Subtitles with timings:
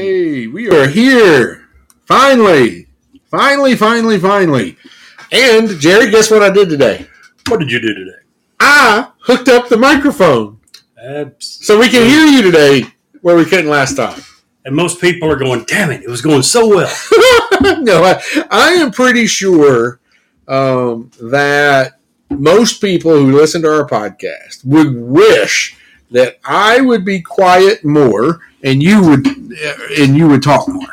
[0.00, 1.68] Hey, we are here.
[2.06, 2.86] Finally.
[3.30, 4.78] Finally, finally, finally.
[5.30, 7.06] And Jerry, guess what I did today?
[7.48, 8.16] What did you do today?
[8.60, 10.58] I hooked up the microphone
[10.98, 12.84] Abs- so we can hear you today
[13.20, 14.22] where we couldn't last time.
[14.64, 16.96] and most people are going, damn it, it was going so well.
[17.82, 20.00] no, I, I am pretty sure
[20.48, 25.76] um, that most people who listen to our podcast would wish
[26.10, 30.88] that I would be quiet more and you would and you would talk more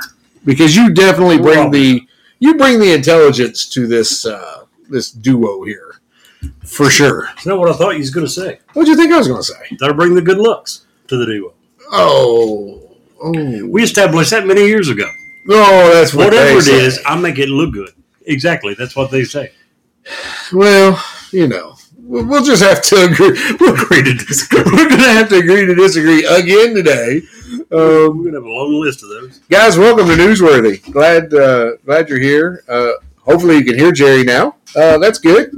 [0.45, 2.01] because you definitely bring the
[2.39, 5.99] you bring the intelligence to this uh, this duo here
[6.65, 7.25] for sure.
[7.27, 8.59] That's not what I thought you was going to say.
[8.73, 9.77] What do you think I was going to say?
[9.79, 11.53] That'll bring the good looks to the duo.
[11.91, 15.09] Oh, oh, We established that many years ago.
[15.45, 17.91] no, that's what Whatever it is, I make it look good.
[18.25, 18.73] Exactly.
[18.75, 19.51] That's what they say.
[20.53, 23.39] Well, you know, we'll we'll just have to agree.
[23.59, 24.63] We'll agree to disagree.
[24.65, 27.21] We're going to have to agree to disagree again today.
[27.69, 29.39] We're Um, going to have a long list of those.
[29.49, 30.81] guys, welcome to Newsworthy.
[30.91, 32.63] Glad, uh, glad you're here.
[32.67, 34.55] Uh, hopefully, you can hear Jerry now.
[34.75, 35.51] Uh, that's good.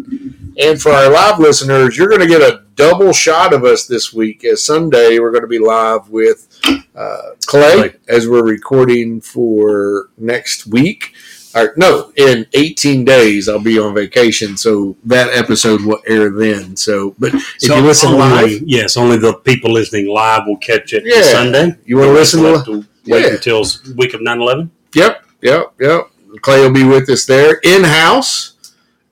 [0.58, 4.12] And for our live listeners, you're going to get a double shot of us this
[4.12, 4.44] week.
[4.44, 6.48] As Sunday, we're going to be live with
[6.96, 7.94] uh, Clay Clay.
[8.08, 11.14] as we're recording for next week.
[11.56, 16.76] Or, no, in 18 days, I'll be on vacation, so that episode will air then.
[16.76, 18.20] So, but if So you listen only,
[18.60, 21.24] live, yes, only the people listening live will catch it Yeah.
[21.24, 21.76] Sunday.
[21.86, 23.32] you want to listen to to wait Yeah.
[23.32, 23.66] until
[23.98, 24.70] week of 9 11.
[24.94, 26.10] Yep, yep, yep.
[26.42, 28.54] Clay will be with us there in house,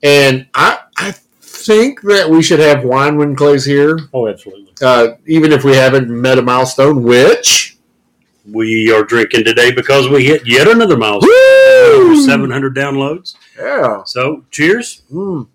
[0.03, 4.73] and I I think that we should have wine when Clay's here, Oh, absolutely.
[4.81, 7.01] uh, even if we haven't met a milestone.
[7.03, 7.76] Which
[8.51, 11.29] We are drinking today because we hit yet another milestone.
[11.31, 13.35] Over 700 downloads.
[13.59, 14.03] yeah.
[14.05, 15.01] So, cheers.
[15.11, 15.47] Mm.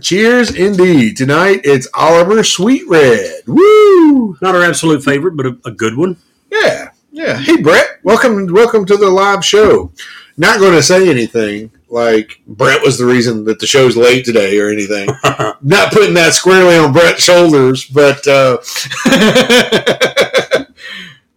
[0.00, 1.16] Cheers, indeed.
[1.16, 3.42] Tonight it's Oliver Sweet Red.
[3.46, 4.36] Woo!
[4.40, 6.16] Not our absolute favorite, but a, a good one.
[6.52, 7.36] Yeah, yeah.
[7.38, 9.90] Hey, Brett, welcome, welcome to the live show.
[10.36, 14.58] Not going to say anything like Brett was the reason that the show's late today
[14.58, 15.08] or anything.
[15.62, 18.58] not putting that squarely on Brett's shoulders, but uh,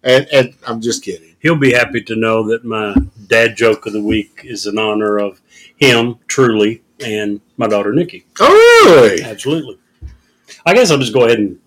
[0.03, 1.35] and, and I'm just kidding.
[1.39, 2.95] He'll be happy to know that my
[3.27, 5.41] dad joke of the week is in honor of
[5.77, 8.25] him, truly, and my daughter, Nikki.
[8.39, 9.23] Oh, really?
[9.23, 9.79] Absolutely.
[10.65, 11.59] I guess I'll just go ahead and,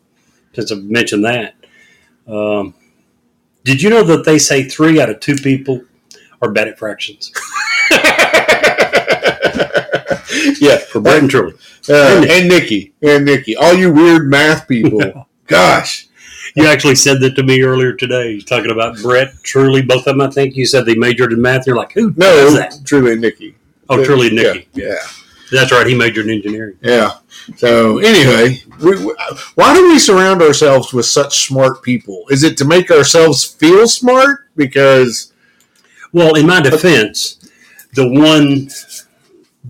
[0.52, 1.54] since I've mentioned that,
[2.28, 2.74] um,
[3.64, 5.82] did you know that they say three out of two people
[6.40, 7.32] are bad at fractions?
[10.60, 11.54] yeah, For Brett and Truly.
[11.88, 15.26] uh, and Nikki and Nikki, all you weird math people.
[15.46, 16.08] Gosh,
[16.55, 18.32] You actually said that to me earlier today.
[18.32, 20.56] You're talking about Brett, Truly, both of them, I think.
[20.56, 21.66] You said they majored in math.
[21.66, 22.81] You're like, who no, that?
[22.84, 23.55] truly Nikki.
[23.88, 24.69] Oh, Truly and Yeah, Nikki.
[24.75, 24.94] yeah.
[25.53, 25.87] That's right.
[25.87, 26.77] He majored in engineering.
[26.81, 27.12] Yeah.
[27.56, 29.12] So anyway, we-
[29.55, 32.25] why do we surround ourselves with such smart people?
[32.31, 34.41] Is it to make ourselves feel smart?
[34.56, 35.32] Because
[36.12, 37.38] Well, in my defense,
[37.94, 38.69] the one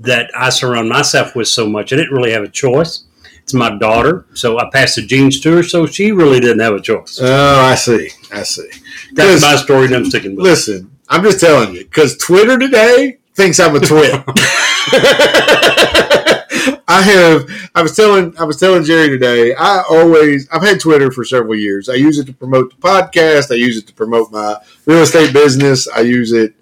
[0.00, 3.03] that I surround myself with so much, I didn't really have a choice.
[3.44, 6.72] It's my daughter, so I passed the genes to her, so she really didn't have
[6.74, 7.20] a choice.
[7.22, 8.68] oh, I see, I see.
[9.12, 10.48] That's my story, and I'm sticking with it.
[10.48, 14.14] Listen, I'm just telling you because Twitter today thinks I'm a twit.
[16.86, 17.70] I have.
[17.74, 18.34] I was telling.
[18.38, 19.54] I was telling Jerry today.
[19.54, 20.48] I always.
[20.50, 21.88] I've had Twitter for several years.
[21.88, 23.50] I use it to promote the podcast.
[23.50, 24.56] I use it to promote my
[24.86, 25.86] real estate business.
[25.88, 26.54] I use it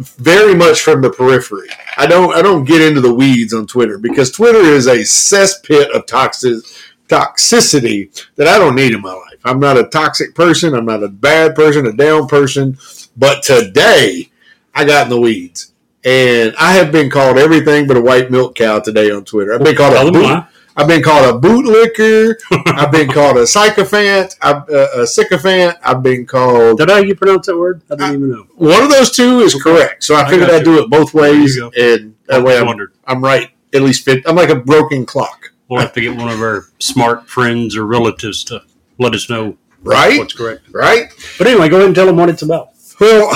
[0.00, 1.68] very much from the periphery.
[1.96, 2.34] I don't.
[2.34, 6.64] I don't get into the weeds on Twitter because Twitter is a cesspit of toxic
[7.08, 9.38] toxicity that I don't need in my life.
[9.44, 10.74] I'm not a toxic person.
[10.74, 11.86] I'm not a bad person.
[11.86, 12.78] A down person.
[13.16, 14.30] But today,
[14.74, 15.72] I got in the weeds.
[16.02, 19.52] And I have been called everything but a white milk cow today on Twitter.
[19.52, 20.44] I've been called a boot.
[20.76, 22.34] I've been called a bootlicker.
[22.66, 24.36] I've been called a sycophant.
[24.40, 25.76] I've, uh, a sycophant.
[25.82, 26.78] I've been called.
[26.78, 27.82] Did I how you pronounce that word?
[27.90, 28.46] I don't even know.
[28.54, 30.04] One of those two is correct.
[30.04, 32.92] So I I figured I'd do it both ways, and that way I I'm, wondered.
[33.06, 33.50] I'm right.
[33.74, 34.08] At least.
[34.08, 37.86] I'm like a broken clock, We'll have to get one of our smart friends or
[37.86, 38.62] relatives to
[38.98, 40.18] let us know right?
[40.18, 40.62] what's correct.
[40.72, 41.12] Right.
[41.38, 42.70] But anyway, go ahead and tell them what it's about.
[43.00, 43.32] Well,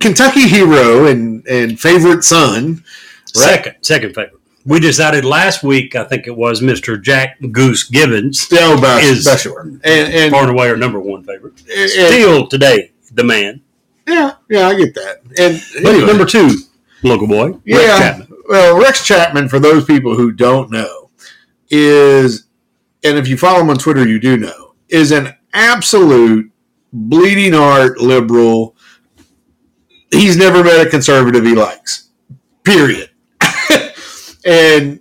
[0.00, 2.84] Kentucky hero and and favorite son.
[3.34, 3.44] Right.
[3.54, 4.35] Second, second favorite.
[4.66, 7.00] We decided last week, I think it was Mr.
[7.00, 9.60] Jack Goose Givens, Still best, Is- best sure.
[9.60, 11.62] And and, far and away our number one favorite.
[11.72, 13.60] and- Still today, the man.
[14.08, 15.20] yeah, yeah, I get that.
[15.38, 16.50] And anyway, number two,
[17.04, 17.98] local boy, Rex Yeah.
[17.98, 18.28] Chapman.
[18.48, 21.10] well, Rex Chapman, for those people who don't know,
[21.70, 22.44] is,
[23.04, 26.50] and if you follow him on Twitter, you do know, is an absolute
[26.92, 28.74] bleeding heart liberal.
[30.10, 32.08] He's never met a conservative he likes.
[32.64, 33.10] Period.
[34.46, 35.00] And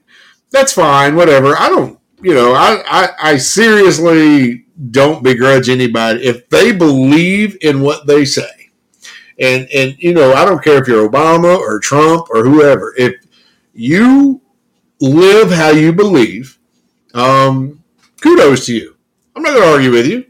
[0.52, 1.58] that's fine, whatever.
[1.58, 7.82] I don't, you know, I, I, I seriously don't begrudge anybody if they believe in
[7.82, 8.50] what they say.
[9.40, 12.94] And and you know, I don't care if you're Obama or Trump or whoever.
[12.98, 13.16] If
[13.74, 14.42] you
[15.02, 16.58] live how you believe,
[17.14, 17.84] um,
[18.22, 18.96] kudos to you.
[19.36, 20.26] I'm not going to argue with you.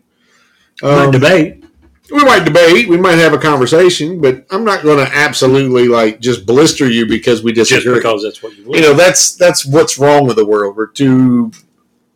[0.82, 1.65] Um, debate.
[2.12, 2.88] We might debate.
[2.88, 7.08] We might have a conversation, but I'm not going to absolutely like just blister you
[7.08, 7.96] because we disagree.
[7.96, 8.82] Just because that's what you believe.
[8.82, 10.76] You know, that's that's what's wrong with the world.
[10.76, 11.52] We're too,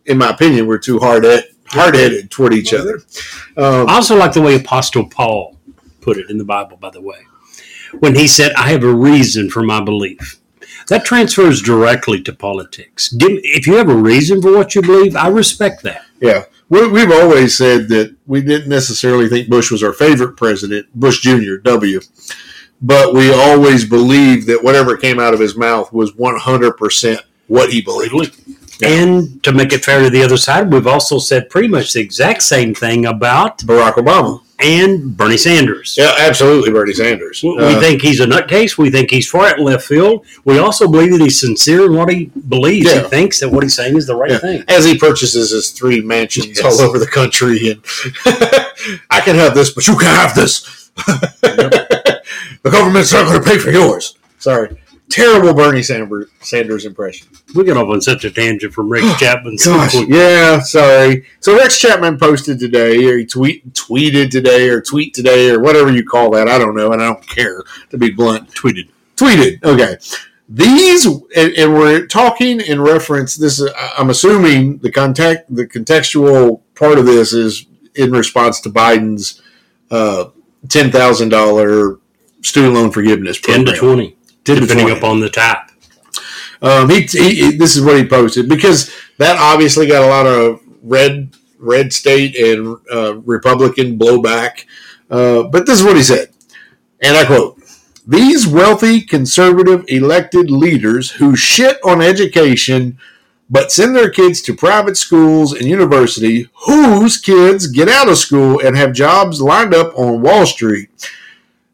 [0.05, 2.99] in my opinion, we're too hard at hard headed toward each other.
[3.57, 5.57] Um, I also like the way Apostle Paul
[6.01, 6.77] put it in the Bible.
[6.77, 7.25] By the way,
[7.99, 10.39] when he said, "I have a reason for my belief."
[10.87, 13.13] That transfers directly to politics.
[13.19, 16.03] If you have a reason for what you believe, I respect that.
[16.19, 16.45] Yeah.
[16.69, 21.19] We, have always said that we didn't necessarily think Bush was our favorite president, Bush
[21.19, 21.99] Jr., W.
[22.81, 27.81] But we always believed that whatever came out of his mouth was 100% what he
[27.81, 28.38] believed.
[28.79, 28.89] Yeah.
[28.89, 31.99] And to make it fair to the other side, we've also said pretty much the
[31.99, 35.95] exact same thing about Barack Obama and Bernie Sanders.
[35.97, 37.43] Yeah, absolutely, Bernie Sanders.
[37.43, 38.77] We, uh, think he's a nutcase.
[38.77, 40.25] We think he's far at left field.
[40.45, 42.87] We also believe that he's sincere in what he believes.
[42.87, 43.03] Yeah.
[43.03, 44.37] He thinks that what he's saying is the right yeah.
[44.37, 44.63] thing.
[44.67, 46.63] As he purchases his three mansions yes.
[46.63, 47.81] all over the country, and
[49.09, 50.89] I can have this, but you can't have this.
[51.41, 52.21] the
[52.63, 54.17] government's not going to pay for yours.
[54.39, 54.77] Sorry
[55.09, 57.27] terrible Bernie Sanders impression.
[57.55, 59.57] We got off on such a tangent from Rex Chapman.
[59.63, 61.25] Gosh, yeah, sorry.
[61.39, 65.91] So Rex Chapman posted today, or he tweet tweeted today, or tweet today, or whatever
[65.91, 66.47] you call that.
[66.47, 68.49] I don't know, and I don't care to be blunt.
[68.51, 69.63] Tweeted, tweeted.
[69.63, 69.97] Okay,
[70.47, 73.35] these, and, and we're talking in reference.
[73.35, 77.65] This, is, I'm assuming the contact, the contextual part of this is
[77.95, 79.41] in response to Biden's
[79.91, 80.25] uh,
[80.69, 81.99] ten thousand dollar
[82.41, 83.65] student loan forgiveness program.
[83.65, 84.15] Ten to twenty
[84.55, 85.69] depending upon the type.
[86.61, 90.61] Um, he, he, this is what he posted because that obviously got a lot of
[90.81, 94.65] red red state and uh, Republican blowback.
[95.09, 96.29] Uh, but this is what he said,
[97.01, 97.61] and I quote:
[98.05, 102.97] "These wealthy conservative elected leaders who shit on education."
[103.51, 108.59] But send their kids to private schools and university whose kids get out of school
[108.59, 110.91] and have jobs lined up on Wall Street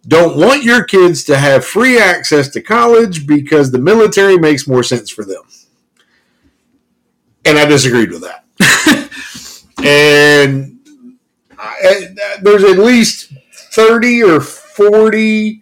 [0.07, 4.84] don't want your kids to have free access to college because the military makes more
[4.84, 5.42] sense for them.
[7.44, 8.46] And I disagreed with that.
[9.84, 10.80] and
[11.57, 13.34] I, there's at least
[13.74, 15.62] 30 or 40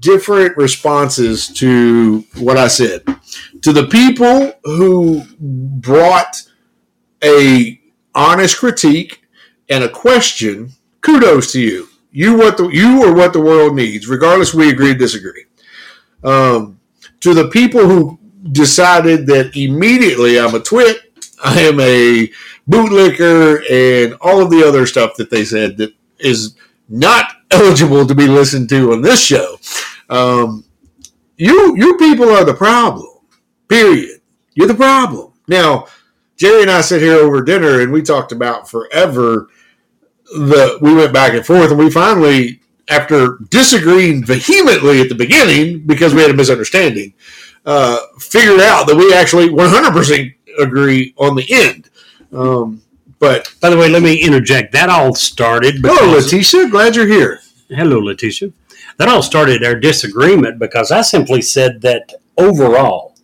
[0.00, 3.04] different responses to what I said.
[3.62, 6.42] To the people who brought
[7.22, 7.80] a
[8.14, 9.22] honest critique
[9.68, 14.08] and a question, kudos to you you what the you are what the world needs,
[14.08, 15.44] regardless we agree disagree.
[16.24, 16.80] Um,
[17.20, 18.18] to the people who
[18.52, 21.14] decided that immediately I'm a twit,
[21.44, 22.30] I am a
[22.68, 26.56] bootlicker, and all of the other stuff that they said that is
[26.88, 29.58] not eligible to be listened to on this show.
[30.08, 30.64] Um,
[31.36, 33.06] you you people are the problem.
[33.68, 34.20] Period.
[34.54, 35.32] You're the problem.
[35.46, 35.86] Now,
[36.36, 39.48] Jerry and I sit here over dinner and we talked about forever
[40.32, 45.86] the we went back and forth, and we finally, after disagreeing vehemently at the beginning
[45.86, 47.14] because we had a misunderstanding,
[47.66, 51.90] uh, figured out that we actually 100% agree on the end.
[52.32, 52.82] Um,
[53.18, 54.72] but by the way, let me interject.
[54.72, 55.76] That all started.
[55.82, 56.68] Hello, Letitia.
[56.68, 57.40] Glad you're here.
[57.68, 58.52] Hello, Letitia.
[58.98, 63.14] That all started our disagreement because I simply said that overall,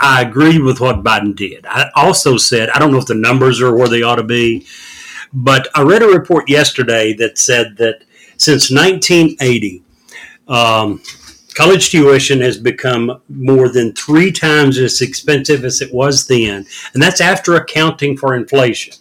[0.00, 1.66] I agree with what Biden did.
[1.66, 4.66] I also said I don't know if the numbers are where they ought to be.
[5.34, 8.04] But I read a report yesterday that said that
[8.36, 9.82] since 1980,
[10.46, 11.02] um,
[11.54, 17.02] college tuition has become more than three times as expensive as it was then, and
[17.02, 18.94] that's after accounting for inflation.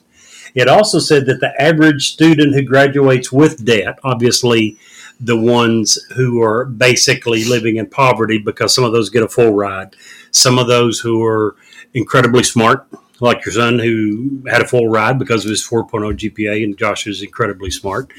[0.56, 4.78] It also said that the average student who graduates with debt, obviously
[5.20, 9.54] the ones who are basically living in poverty because some of those get a full
[9.54, 9.96] ride,
[10.32, 11.56] some of those who are
[11.94, 12.88] incredibly smart,
[13.24, 17.08] like your son who had a full ride because of his 4.0 GPA, and Josh
[17.08, 18.12] is incredibly smart,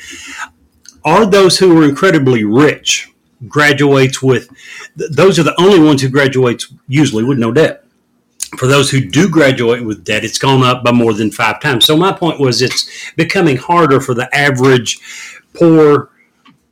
[1.05, 3.13] are those who are incredibly rich
[3.47, 4.49] graduates with
[4.97, 7.85] those are the only ones who graduates usually with no debt.
[8.57, 11.85] For those who do graduate with debt, it's gone up by more than five times.
[11.85, 15.01] So my point was it's becoming harder for the average
[15.53, 16.11] poor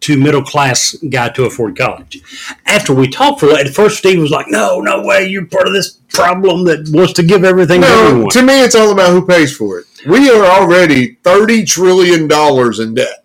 [0.03, 2.21] to middle class guy to afford college.
[2.67, 5.67] After we talked for that, at first Steve was like, "No, no way, you're part
[5.67, 8.93] of this problem that wants to give everything no, to everyone." To me, it's all
[8.93, 9.87] about who pays for it.
[10.07, 13.25] We are already thirty trillion dollars in debt,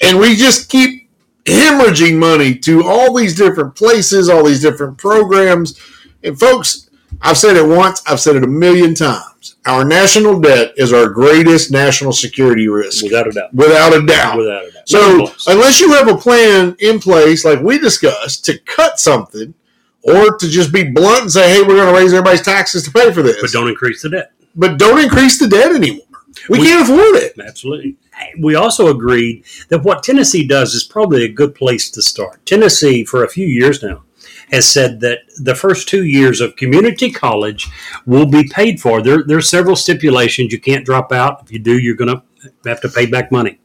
[0.00, 1.08] and we just keep
[1.44, 5.78] hemorrhaging money to all these different places, all these different programs,
[6.22, 6.82] and folks.
[7.22, 9.55] I've said it once, I've said it a million times.
[9.66, 13.52] Our national debt is our greatest national security risk, Without a doubt.
[13.52, 14.38] without a doubt.
[14.38, 14.82] Without a doubt.
[14.88, 19.54] So, unless you have a plan in place, like we discussed, to cut something,
[20.02, 22.92] or to just be blunt and say, "Hey, we're going to raise everybody's taxes to
[22.92, 24.32] pay for this," but don't increase the debt.
[24.54, 26.06] but don't increase the debt anymore.
[26.48, 27.34] We, We- can't afford it.
[27.44, 27.96] Absolutely.
[28.38, 32.44] We also agreed that what Tennessee does is probably a good place to start.
[32.46, 34.04] Tennessee, for a few years now,
[34.50, 37.68] has said that the first two years of community college
[38.06, 39.02] will be paid for.
[39.02, 40.52] There, there are several stipulations.
[40.52, 41.42] You can't drop out.
[41.42, 43.58] If you do, you're going to have to pay back money.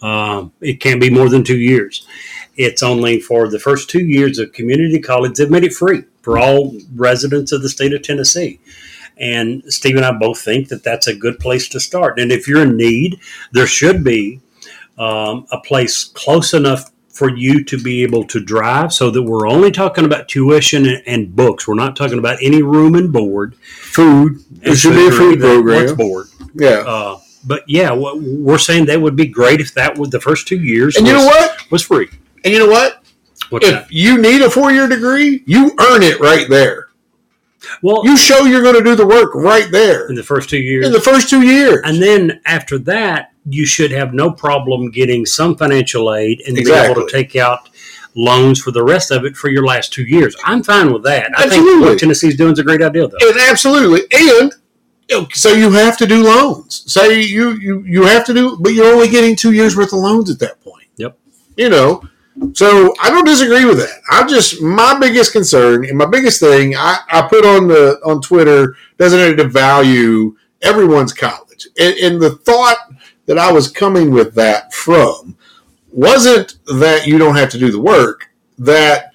[0.00, 2.06] Um, it can't be more than two years.
[2.56, 5.36] It's only for the first two years of community college.
[5.36, 8.60] They've made it free for all residents of the state of Tennessee.
[9.16, 12.18] And Steve and I both think that that's a good place to start.
[12.18, 13.20] And if you're in need,
[13.52, 14.40] there should be
[14.98, 19.46] um, a place close enough for you to be able to drive so that we're
[19.46, 21.68] only talking about tuition and, and books.
[21.68, 23.54] We're not talking about any room and board.
[23.56, 24.42] Food.
[24.62, 25.94] It should be a food program.
[25.96, 26.28] Board?
[26.54, 26.82] Yeah.
[26.86, 30.58] Uh, but yeah, we're saying that would be great if that was the first two
[30.60, 30.96] years.
[30.96, 31.70] and you know was- what?
[31.70, 32.08] Was free.
[32.44, 33.04] And you know what?
[33.50, 33.92] What's If that?
[33.92, 36.88] you need a four-year degree, you earn it right there.
[37.82, 40.58] Well, You show you're going to do the work right there in the first two
[40.58, 40.86] years.
[40.86, 41.80] in the first two years.
[41.84, 46.68] And then after that, you should have no problem getting some financial aid and being
[46.68, 47.68] able to take out
[48.14, 50.36] loans for the rest of it for your last two years.
[50.44, 51.30] I'm fine with that.
[51.36, 51.88] I think Absolutely.
[51.88, 53.16] what Tennessee's doing is a great idea, though.
[53.20, 54.52] And absolutely, and
[55.32, 56.90] so you have to do loans.
[56.92, 59.98] Say you you you have to do, but you're only getting two years worth of
[59.98, 60.88] loans at that point.
[60.96, 61.18] Yep.
[61.56, 62.02] You know,
[62.54, 64.00] so I don't disagree with that.
[64.10, 68.20] I just my biggest concern and my biggest thing I, I put on the on
[68.20, 72.78] Twitter doesn't it to value everyone's college, and, and the thought
[73.26, 75.36] that I was coming with that from
[75.90, 79.12] wasn't that you don't have to do the work that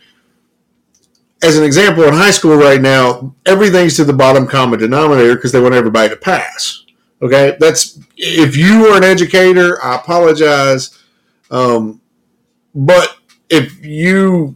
[1.44, 5.52] as an example, in high school right now, everything's to the bottom common denominator because
[5.52, 6.84] they want everybody to pass.
[7.22, 10.98] Okay, that's if you are an educator, I apologize,
[11.50, 12.02] um,
[12.76, 13.18] but
[13.50, 14.56] if you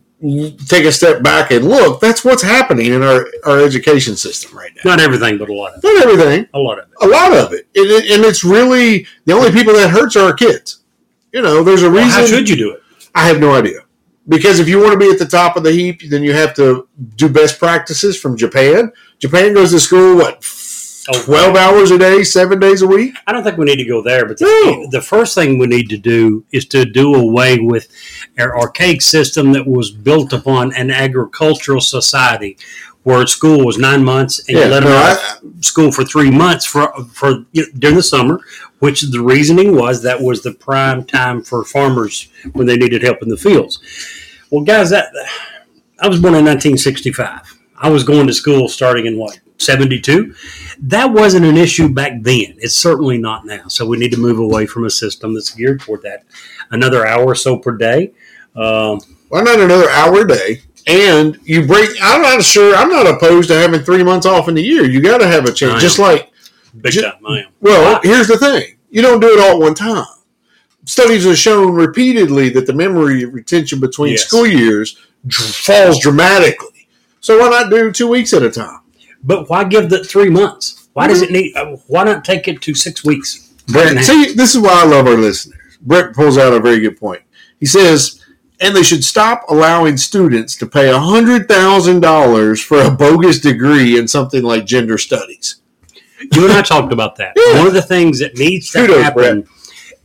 [0.68, 4.72] take a step back and look, that's what's happening in our, our education system right
[4.76, 4.82] now.
[4.92, 5.88] Not everything, but a lot of it.
[5.88, 6.94] Not everything, A lot of it.
[7.02, 10.26] a lot of it, and, it- and it's really the only people that hurts are
[10.28, 10.84] our kids.
[11.34, 12.20] You know, there's a Well, reason.
[12.22, 12.84] how should you do it?
[13.16, 13.80] I have no idea.
[14.28, 16.54] Because if you want to be at the top of the heap, then you have
[16.56, 18.92] to do best practices from Japan.
[19.18, 20.44] Japan goes to school, what,
[21.10, 23.16] Oh, 12 hours a day, seven days a week?
[23.26, 24.88] I don't think we need to go there, but the, No.
[24.92, 27.88] the first thing we need to do is to do away with
[28.38, 32.58] our archaic system that was built upon an agricultural society
[33.04, 36.66] where school was nine months and Yeah, you let them out school for three months
[36.66, 38.40] for, for you know, during the summer,
[38.78, 43.24] which the reasoning was that was the prime time for farmers when they needed help
[43.24, 43.80] in the fields.
[44.52, 45.08] Well, guys, that
[46.00, 47.58] I was born in 1965.
[47.78, 50.34] I was going to school starting in what 72
[50.84, 52.56] that wasn't an issue back then.
[52.58, 53.68] It's certainly not now.
[53.68, 56.24] So we need to move away from a system that's geared toward that.
[56.72, 58.12] Another hour or so per day.
[58.56, 59.00] Um,
[59.30, 60.62] Why not another hour a day?
[60.88, 64.56] And you break, I'm not sure, I'm not opposed to having three months off in
[64.56, 64.84] the year.
[64.86, 65.80] You got to have a change.
[65.80, 66.32] Just like,
[66.82, 67.46] big Ju- time, I am.
[67.62, 68.00] well, Wow.
[68.04, 70.06] here's the thing you don't do it all at one time.
[70.86, 74.26] Studies have shown repeatedly that the memory retention between Yes.
[74.26, 74.98] school years
[75.30, 76.88] falls dramatically.
[77.20, 78.80] So why not do two weeks at a time?
[79.24, 80.90] But why give the three months?
[80.94, 81.56] Why does it need?
[81.56, 83.50] Uh, why not take it to six weeks?
[83.68, 85.78] Brett, see, this is why I love our listeners.
[85.82, 87.22] Brett pulls out a very good point.
[87.60, 88.24] He says,
[88.60, 94.44] and they should stop allowing students to pay $100,000 for a bogus degree in something
[94.44, 95.62] like gender studies.
[96.34, 97.34] You and I talked about that.
[97.36, 97.60] Yeah.
[97.60, 99.48] One of the things that needs to Kudos, happen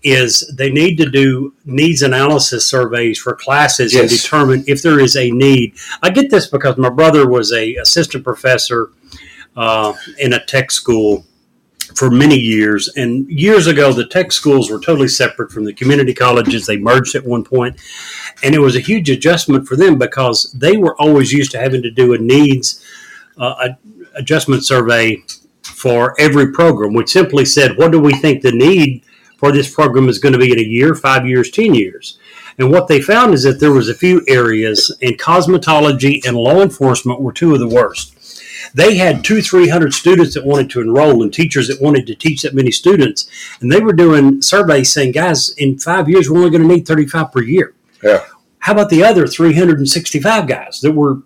[0.06, 5.16] is they need to do needs analysis surveys for classes and determine if there is
[5.16, 5.74] a need.
[6.00, 8.92] I get this because my brother was a assistant professor
[9.56, 11.26] uh, in a tech school
[11.96, 12.88] for many years.
[12.96, 16.66] And years ago, the tech schools were totally separate from the community colleges.
[16.66, 17.80] They merged at one point,
[18.44, 21.82] and it was a huge adjustment for them because they were always used to having
[21.82, 22.84] to do a needs
[23.38, 23.70] uh,
[24.14, 25.24] adjustment survey
[25.62, 29.02] for every program, which simply said, what do we think the need
[29.36, 32.18] for this program is going to be in a year, five years, ten years?
[32.58, 36.62] And what they found is that there was a few areas, and cosmetology and law
[36.62, 38.14] enforcement were two of the worst.
[38.74, 42.14] They had two, three hundred students that wanted to enroll, and teachers that wanted to
[42.14, 43.28] teach that many students,
[43.60, 46.86] and they were doing surveys saying, "Guys, in five years, we're only going to need
[46.86, 48.24] thirty-five per year." Yeah.
[48.60, 51.18] How about the other three hundred and sixty-five guys that were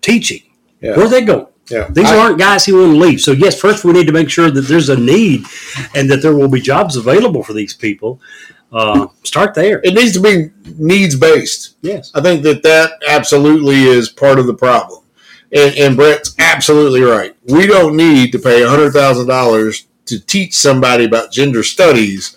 [0.00, 0.42] teaching?
[0.80, 0.96] Yeah.
[0.96, 1.46] Where are they going?
[1.68, 1.86] Yeah.
[1.90, 3.20] These I- aren't guys who want to leave.
[3.20, 5.44] So yes, first we need to make sure that there's a need
[5.94, 8.20] and that there will be jobs available for these people.
[8.72, 9.80] Uh, start there.
[9.84, 11.76] it needs to be needs based.
[11.82, 12.10] Yes.
[12.14, 15.02] I think that that absolutely is part of the problem.
[15.54, 17.36] And, and Brett's absolutely right.
[17.44, 22.36] We don't need to pay hundred thousand dollars to teach somebody about gender studies.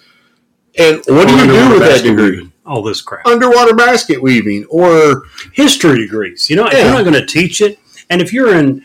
[0.78, 2.52] And what do you do with that degree?
[2.66, 3.26] All this crap.
[3.26, 6.50] Underwater basket weaving, or History degrees.
[6.50, 6.84] You know, if Yeah.
[6.84, 7.80] you're not going to teach it,
[8.10, 8.84] and if you're in,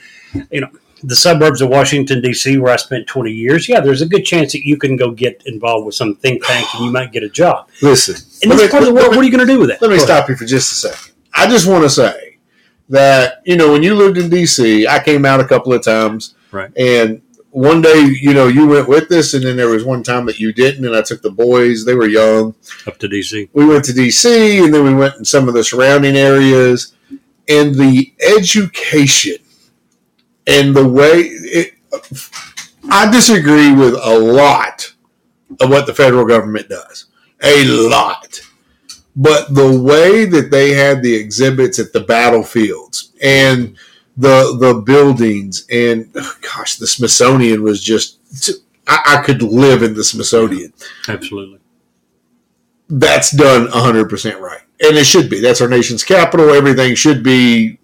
[0.51, 0.69] you know,
[1.03, 2.59] the suburbs of Washington D.C.
[2.59, 5.43] where I spent 20 years, yeah, there's a good chance that you can go get
[5.47, 7.69] involved with some think tank and you might get a job.
[7.81, 8.17] listen.
[8.43, 9.71] In this me- part of the world, me- what are you going to do with
[9.71, 9.81] that?
[9.81, 10.07] Let me Go ahead.
[10.17, 11.15] stop you for just a second.
[11.35, 12.39] I just want to say
[12.91, 16.35] that you know when you lived in D.C., I came out a couple of times,
[16.53, 16.71] Right.
[16.77, 17.23] And
[17.53, 20.39] one day, you know, you went with us, and then there was one time that
[20.39, 21.85] you didn't, and I took the boys.
[21.85, 22.55] They were young.
[22.87, 23.49] Up to D.C.
[23.53, 26.93] We went to D.C., and then we went in some of the surrounding areas,
[27.49, 29.37] and the education
[30.51, 31.75] and the way it.
[32.91, 34.93] I disagree with a lot
[35.61, 37.07] of what the federal government does.
[37.43, 38.41] A lot
[39.17, 43.77] but the way that they had the exhibits at the battlefields and
[44.17, 48.19] the the buildings and oh, gosh the smithsonian was just
[48.87, 50.73] I, I could live in the smithsonian
[51.09, 51.59] Absolutely.
[52.89, 57.79] that's done 100% right and it should be that's our nation's capital everything should be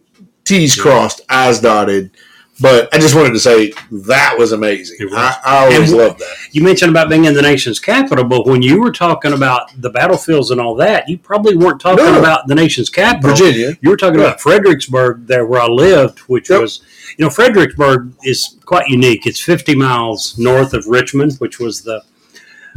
[0.45, 0.83] t's Yeah.
[0.83, 2.11] crossed i's dotted
[2.61, 5.13] but i just wanted to say that was amazing was.
[5.15, 8.47] I, I always And- love that You mentioned about being in the nation's capital, but
[8.47, 12.19] when you were talking about the battlefields and all that, you probably weren't talking No.
[12.19, 13.31] about the nation's capital.
[13.31, 14.27] virginia You were talking Yeah.
[14.29, 16.61] about Fredericksburg, there where I lived, which Yep.
[16.63, 16.81] was,
[17.19, 19.27] you know, Fredericksburg is quite unique.
[19.27, 22.03] It's 50 miles north of Richmond, which was the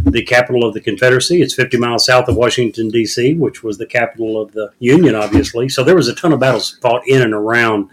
[0.06, 1.42] the capital of the Confederacy.
[1.42, 5.68] It's 50 miles south of Washington D.C., which was the capital of the Union, obviously.
[5.68, 7.90] So there was a ton of battles fought in and around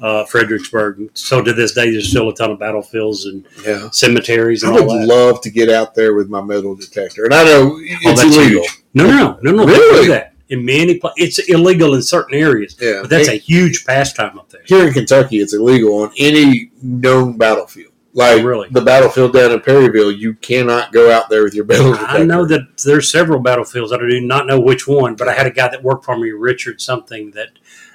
[0.00, 1.10] uh, Fredericksburg.
[1.14, 4.78] So to this day, there's still a ton of battlefields and yeah cemeteries I and
[4.78, 5.06] all would that.
[5.06, 8.36] love to get out there with my metal detector, and I know Oh, it's that's
[8.36, 8.62] illegal.
[8.62, 8.82] huge.
[8.94, 9.66] No, no, no, no, no.
[9.66, 10.08] Really?
[10.08, 10.34] That.
[10.48, 14.48] In many places, it's illegal in certain areas, Yeah, but that's a huge pastime up
[14.48, 14.62] there.
[14.66, 15.38] here in Kentucky.
[15.38, 17.92] It's illegal on any known battlefield.
[18.12, 18.68] Like Oh, really?
[18.72, 22.16] the battlefield down in Perryville, you cannot go out there with your metal detector.
[22.16, 23.92] I know that there's several battlefields.
[23.92, 26.30] I do not know which one, but I had a guy that worked for me,
[26.32, 27.50] Richard something, that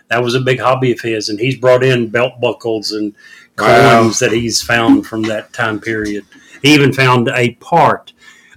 [0.10, 3.14] that was a big hobby of his, and he's brought in belt buckles and
[3.58, 4.02] Wow.
[4.02, 6.26] coins that he's found from that time period.
[6.62, 8.12] He even found a part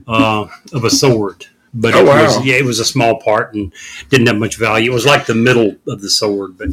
[0.08, 2.22] uh, of a sword, but Oh, it wow.
[2.24, 3.72] was yeah, it was a small part and
[4.11, 4.90] didn't have much value.
[4.90, 6.70] It was like the middle of the sword, but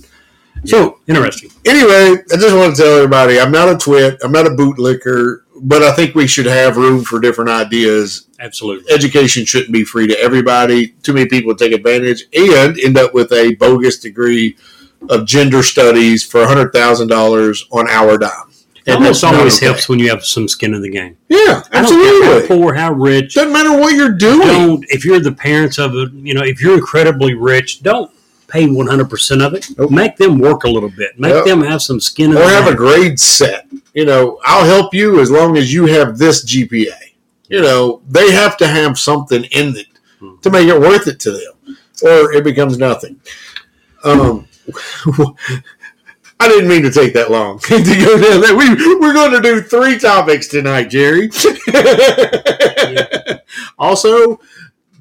[0.63, 1.51] So interesting.
[1.65, 5.41] anyway, I just want to tell everybody, I'm not a twit, I'm not a bootlicker,
[5.61, 8.27] but I think we should have room for different ideas.
[8.39, 8.93] Absolutely.
[8.93, 10.89] Education shouldn't be free to everybody.
[11.03, 14.57] Too many people take advantage and end up with a bogus degree
[15.09, 18.31] of gender studies for hundred thousand dollars on our dime.
[18.75, 19.65] It And almost always okay.
[19.65, 21.17] helps when you have some skin in the game.
[21.27, 22.47] Yeah, care how absolutely.
[22.47, 23.33] poor, how rich.
[23.33, 24.47] Doesn't matter what you're doing.
[24.47, 28.11] Don't if you're the parents of a you know if you're incredibly rich, don't
[28.55, 29.67] pay 100 percent of it.
[29.77, 29.91] Nope.
[29.91, 31.19] Make them work a little bit.
[31.19, 31.45] Make Yep.
[31.45, 33.67] them have some skin in or have a grade set.
[33.93, 36.93] You know, I'll help you as long as you have this GPA.
[37.49, 39.87] You know, they have to have something in it
[40.19, 40.35] Hmm.
[40.41, 43.19] to make it worth it to them, or it becomes nothing.
[44.03, 44.47] Um,
[46.39, 47.69] I didn't mean to take that long to
[48.05, 48.55] go down that.
[48.57, 51.29] We we're going to do three topics tonight, Jerry.
[53.77, 54.39] Also,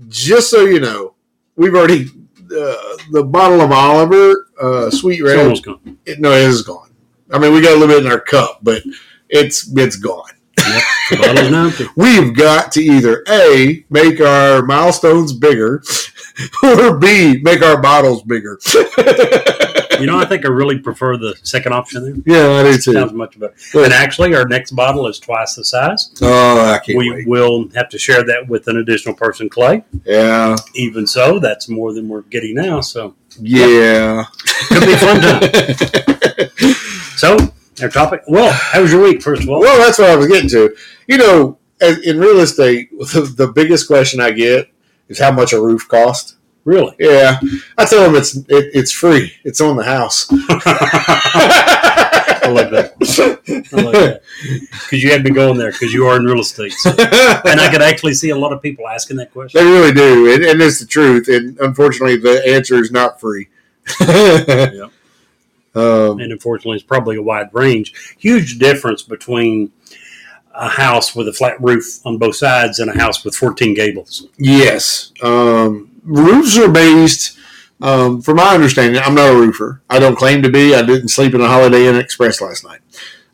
[0.08, 1.14] just so you know,
[1.56, 2.08] we've already
[2.54, 5.98] uh, the bottle of Oliver uh, Sweet It's almost gone.
[6.06, 6.90] it, no, it is gone.
[7.32, 8.82] I mean, we got a little bit in our cup, but
[9.28, 10.30] it's it's gone.
[10.56, 11.86] The bottle's now empty.
[11.96, 15.82] We've got to either a make our milestones bigger,
[16.62, 18.58] or b make our bottles bigger.
[20.04, 22.36] You know, I think I really prefer the second option there.
[22.36, 22.92] yeah, I do too.
[22.92, 23.54] Sounds much better.
[23.74, 26.10] And actually, our next bottle is twice the size.
[26.20, 27.26] Oh, I can't We wait.
[27.28, 29.84] will have to share that with an additional person, Clay.
[30.04, 32.80] Yeah, Even so, that's more than we're getting now.
[32.80, 34.24] So, yeah.
[34.68, 36.70] could be a fun time.
[37.16, 37.36] So,
[37.80, 38.22] our topic.
[38.26, 39.22] Well, how was your week?
[39.22, 40.74] First of all, well, that's what I was getting to.
[41.06, 41.58] You know,
[42.04, 44.68] in real estate, the, the biggest question I get
[45.08, 46.36] is how much a roof cost.
[46.64, 46.94] Really?
[46.98, 47.38] Yeah,
[47.78, 49.32] I tell them it's it, it's free.
[49.44, 50.26] It's on the house.
[52.46, 52.92] I like that.
[53.72, 54.22] I like that
[54.70, 56.90] because you had me going there because you are in real estate, so.
[56.90, 59.64] and I could actually see a lot of people asking that question.
[59.64, 61.28] They really do, and, and it's the truth.
[61.28, 63.48] And unfortunately, the answer is not free.
[64.00, 64.90] Yep.
[65.74, 68.14] um, And unfortunately, it's probably a wide range.
[68.18, 69.72] Huge difference between
[70.52, 74.28] a house with a flat roof on both sides and a house with 14 gables.
[74.38, 77.38] yes, um, roofs are based.
[77.80, 79.82] Um, from my understanding, I'm not a roofer.
[79.90, 80.74] I don't claim to be.
[80.74, 82.80] I didn't sleep in a Holiday Inn Express last night.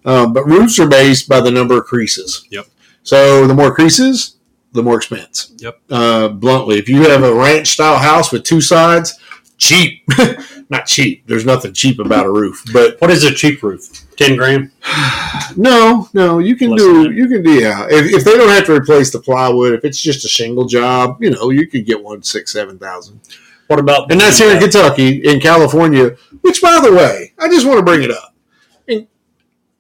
[0.04, 2.46] Um, but roofs are based by the number of creases.
[2.50, 2.66] Yep.
[3.02, 4.36] So the more creases,
[4.72, 5.52] the more expense.
[5.58, 5.80] Yep.
[5.90, 9.18] Uh, bluntly, if you have a ranch style house with two sides,
[9.58, 10.02] cheap.
[10.70, 11.26] Not cheap.
[11.26, 14.06] There's nothing cheap about a roof, but What is a cheap roof?
[14.20, 14.70] Ten grand.
[15.56, 17.10] no, no, you can Less do.
[17.10, 17.52] You can do.
[17.52, 20.66] Yeah, if, if they don't have to replace the plywood, if it's just a shingle
[20.66, 23.20] job, you know, you could get one six seven thousand.
[23.68, 24.12] What about?
[24.12, 26.16] And that's here in Kentucky, in California.
[26.42, 28.34] Which, by the way, I just want to bring it up,
[28.86, 29.06] and,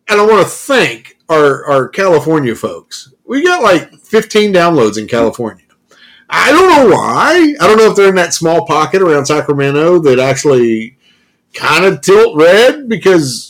[0.08, 3.12] and I want to thank our our California folks.
[3.26, 5.66] We got like 15 downloads in California.
[6.30, 7.54] I don't know why.
[7.60, 10.96] I don't know if they're in that small pocket around Sacramento that actually
[11.52, 13.49] kind of tilt red because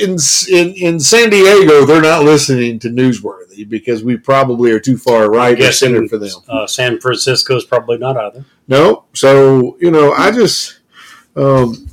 [0.00, 0.16] in,
[0.50, 5.30] in in San Diego they're not listening to newsworthy because we probably are too far
[5.30, 6.30] right or center for them.
[6.48, 8.44] Uh, San Francisco is probably not either.
[8.68, 10.80] No, so you know I just
[11.36, 11.86] um,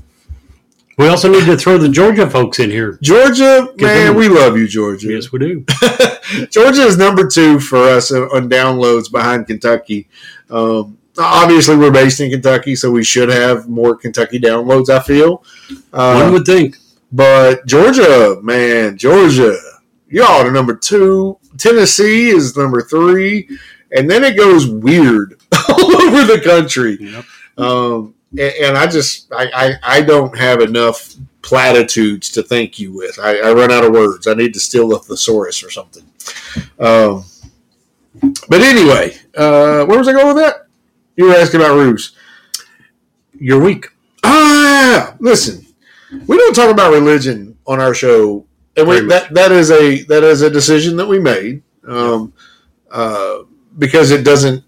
[0.97, 2.97] We also need to throw the Georgia folks in here.
[3.01, 5.13] Georgia, man, we love you, Georgia.
[5.13, 5.65] Yes, we do.
[6.49, 10.07] Georgia is number two for us on on downloads behind Kentucky.
[10.49, 14.89] Um, obviously, we're based in Kentucky, so we should have more Kentucky downloads.
[14.89, 15.43] I feel,
[15.91, 16.77] One uh, would think.
[17.11, 19.57] But Georgia, man, Georgia,
[20.09, 21.37] y'all are number two.
[21.57, 23.49] Tennessee is number three,
[23.95, 25.39] and then it goes weird
[25.69, 26.97] all over the country.
[26.99, 27.25] Yep.
[27.57, 32.93] Um, and, and I just I, I I don't have enough platitudes to thank you
[32.93, 33.17] with.
[33.19, 34.27] I, I run out of words.
[34.27, 36.03] I need to steal a thesaurus or something.
[36.77, 37.23] Um,
[38.49, 40.67] but anyway, uh, where was I going with that?
[41.15, 42.13] You were asking about roofs.
[43.39, 43.87] You're weak.
[44.23, 45.65] Ah, listen,
[46.27, 50.23] we don't talk about religion on our show, and we, that that is a that
[50.23, 52.33] is a decision that we made um,
[52.91, 53.39] uh,
[53.77, 54.63] because it doesn't.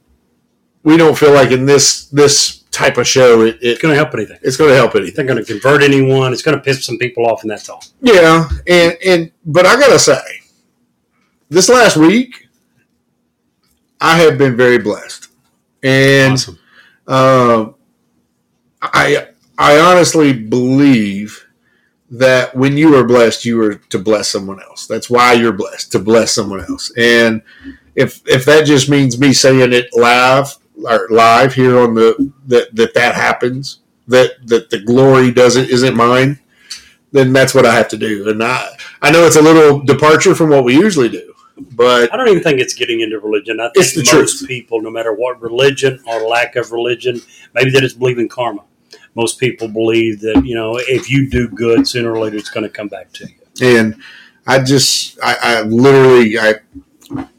[0.83, 3.95] We don't feel like in this this type of show it, it It's going to
[3.97, 4.37] help anything.
[4.41, 5.25] it's going to help It's anything.
[5.25, 6.31] not going to convert anyone.
[6.31, 7.83] It's going to piss some people off, and that's all.
[8.01, 10.19] Yeah, and and but I gotta say,
[11.49, 12.47] this last week,
[13.99, 15.27] I have been very blessed,
[15.83, 16.59] and awesome.
[17.07, 17.75] Um,
[18.81, 19.28] I
[19.59, 21.45] I honestly believe
[22.11, 24.87] that when you are blessed, you are to bless someone else.
[24.87, 26.91] That's why you're blessed to bless someone else.
[26.97, 27.41] And
[27.95, 30.55] if if that just means me saying it live
[30.89, 35.95] or live here on the that that that happens that that the glory doesn't isn't
[35.95, 36.39] mine,
[37.11, 38.29] then that's what I have to do.
[38.29, 38.69] And I
[39.01, 41.33] I know it's a little departure from what we usually do,
[41.75, 43.59] but I don't even think it's getting into religion.
[43.59, 44.47] I think It's the most truth.
[44.47, 47.21] people, no matter what religion or lack of religion,
[47.53, 48.63] maybe they just believe in karma.
[49.19, 52.63] Most people believe that you know if you do good, sooner or later it's going
[52.63, 53.35] to come back to you.
[53.75, 53.95] and
[54.47, 56.53] I just I, I literally I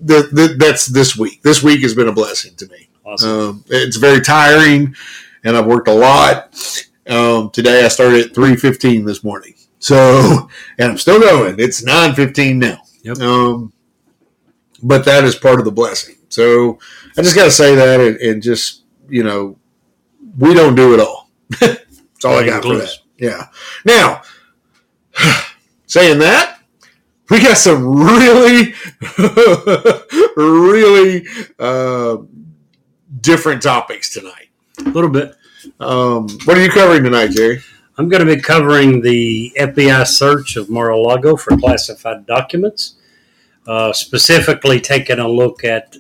[0.06, 1.42] th- th- that's this week.
[1.42, 2.88] This week has been a blessing to me.
[3.04, 3.30] Awesome.
[3.30, 4.94] Um, it's very tiring,
[5.44, 6.54] and I've worked a lot.
[7.08, 11.56] Um, today I started at three fifteen this morning, so and I'm still going.
[11.58, 12.82] It's nine fifteen now.
[13.02, 13.18] Yep.
[13.20, 13.72] Um,
[14.82, 16.16] but that is part of the blessing.
[16.28, 16.78] So
[17.16, 19.56] I just got to say that, and, and just you know,
[20.38, 21.19] we don't do it all.
[21.58, 22.90] That's all I got for that.
[23.18, 23.46] Yeah.
[23.84, 24.22] Now,
[25.86, 26.60] saying that,
[27.28, 28.74] we got some really,
[30.36, 31.26] really
[31.58, 32.18] uh,
[33.20, 34.48] different topics tonight.
[34.84, 35.34] A little bit.
[35.78, 37.60] Um, what are you covering tonight, Jerry?
[37.98, 42.96] I'm going to be covering the FBI search of Mar-a-Lago for classified documents,
[43.66, 45.96] uh, specifically taking a look at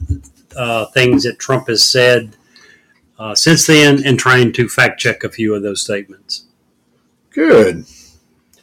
[0.56, 2.36] uh, things that Trump has said
[3.20, 6.46] uh, since then and trying to fact check a few of those statements.
[7.28, 7.84] Good.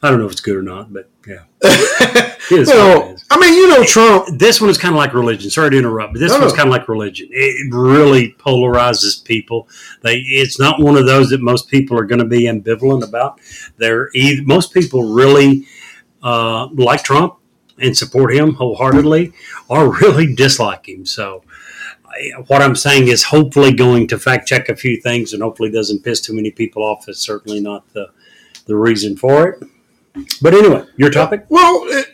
[0.02, 1.43] I don't know if it's good or not, but yeah.
[2.50, 3.17] Well.
[3.30, 4.39] I mean, you know, Trump.
[4.39, 5.50] This one is kind of like religion.
[5.50, 7.28] Sorry to interrupt, but this No, one's kind of like religion.
[7.30, 9.67] It really polarizes people.
[10.02, 13.41] They, it's not one of those that most people are going to be ambivalent about.
[13.78, 15.67] They're either, most people really
[16.24, 17.38] uh, like Trump
[17.80, 19.34] and support him wholeheartedly,
[19.67, 21.06] or really dislike him.
[21.06, 21.43] So,
[22.48, 26.04] what I'm saying is, hopefully, going to fact check a few things and hopefully doesn't
[26.04, 28.12] piss too many people off It's certainly not the
[28.66, 29.64] the reason for it.
[30.42, 31.46] But anyway, your topic.
[31.50, 32.08] Well, it,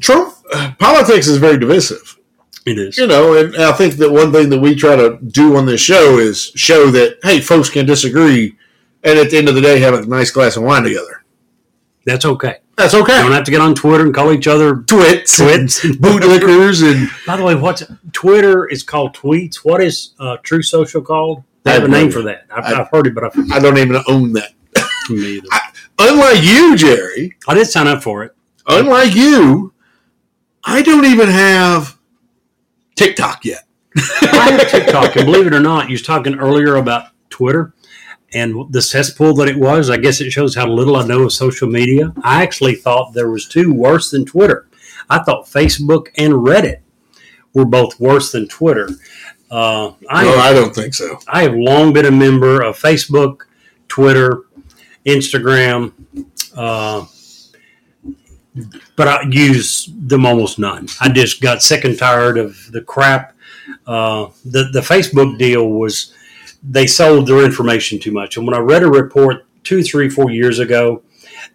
[0.00, 2.18] Trump uh, politics is very divisive.
[2.66, 2.98] It is.
[2.98, 5.80] You know, and I think that one thing that we try to do on this
[5.80, 8.56] show is show that hey, folks can disagree,
[9.02, 11.19] and at the end of the day, have a nice glass of wine together.
[12.04, 12.58] That's okay.
[12.76, 13.18] That's You okay.
[13.20, 15.84] don't have to get on Twitter and call each other Twits, twits.
[15.84, 17.82] and bootlickers, and By the way, what's
[18.12, 19.56] Twitter is called tweets.
[19.56, 21.44] What is uh, True Social called?
[21.64, 22.46] They have a name for that.
[22.50, 24.52] I've, I- I've heard it, but I I don't even own that.
[25.10, 25.48] me either.
[25.98, 28.34] Unlike you, Jerry, I did sign up for it.
[28.66, 29.74] unlike you,
[30.64, 31.98] I don't even have
[32.94, 33.66] TikTok yet.
[33.96, 37.74] I have TikTok, and believe it or not, you was talking earlier about Twitter
[38.32, 39.90] and the cesspool that it was.
[39.90, 42.12] I guess it shows how little I know of social media.
[42.22, 44.68] I actually thought there was two worse than Twitter.
[45.08, 46.80] I thought Facebook and Reddit
[47.52, 48.88] were both worse than Twitter.
[49.50, 51.18] Uh, I, No, I don't think so.
[51.26, 53.42] I have long been a member of Facebook,
[53.88, 54.44] Twitter,
[55.04, 55.92] Instagram,
[56.54, 57.04] uh,
[58.96, 60.86] but I use them almost none.
[61.00, 63.34] I just got sick and tired of the crap.
[63.86, 66.14] Uh, the the Facebook deal was
[66.62, 70.30] they sold their information too much, and when I read a report two, three, four
[70.30, 71.02] years ago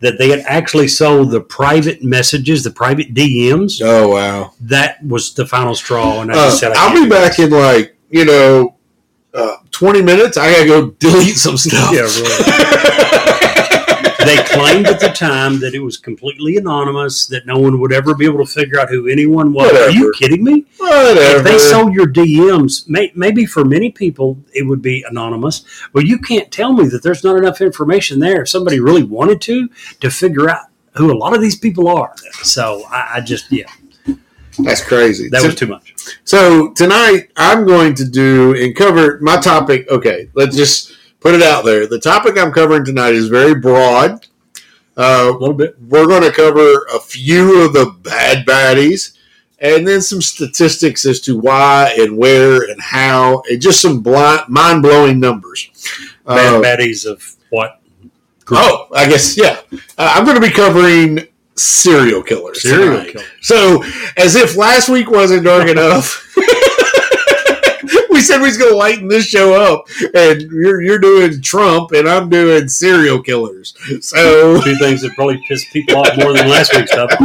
[0.01, 4.53] that they had actually sold the private messages, the private DMs, Oh wow.
[4.61, 6.21] that was the final straw.
[6.21, 8.75] And I Uh, just said, I I'll be back in like you know
[9.33, 10.37] uh, twenty minutes.
[10.37, 11.93] I gotta go delete some stuff.
[11.93, 12.07] Yeah.
[14.25, 18.13] they claimed at the time that it was completely anonymous, that no one would ever
[18.15, 19.71] be able to figure out who anyone was.
[19.71, 20.65] Are you kidding me?
[20.77, 21.37] Whatever.
[21.39, 26.05] If they sold your DMs, may, maybe for many people it would be anonymous, but
[26.05, 29.69] you can't tell me that there's not enough information there if somebody really wanted to
[30.01, 32.15] to figure out who a lot of these people are.
[32.43, 33.65] So I, I just, yeah,
[34.59, 35.27] That's crazy.
[35.29, 35.93] that So- was too much.
[36.23, 39.89] So tonight I'm going to do and cover my topic.
[39.89, 40.94] Okay, let's just
[41.25, 41.87] put it out there.
[41.87, 44.27] The topic I'm covering tonight is very broad.
[44.95, 45.75] Uh, A little bit.
[45.89, 49.17] we're going to cover a few of the bad baddies
[49.57, 54.41] and then some statistics as to why and where and how and just some blind,
[54.49, 55.67] mind-blowing numbers.
[56.27, 57.81] Bad Uh, baddies of what?
[58.51, 59.59] oh, I guess, yeah.
[59.97, 62.61] Uh, I'm going to be covering serial killers.
[62.61, 63.13] Serial tonight.
[63.13, 63.25] killer.
[63.41, 63.83] So,
[64.17, 66.21] as if last week wasn't dark enough,
[68.25, 72.07] said we was going to lighten this show up, and you're you're doing Trump, and
[72.07, 73.75] I'm doing serial killers.
[74.01, 77.11] So, Two things that probably pissed people off more than last week's stuff.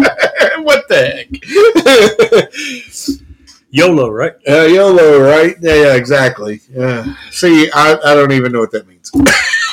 [0.62, 1.28] what the
[3.06, 3.20] heck?
[3.72, 4.32] YOLO, right?
[4.48, 5.54] uh, YOLO, right?
[5.60, 6.60] Yeah, yeah, exactly.
[6.70, 7.14] Yeah.
[7.30, 9.12] See, I, I don't even know what that means.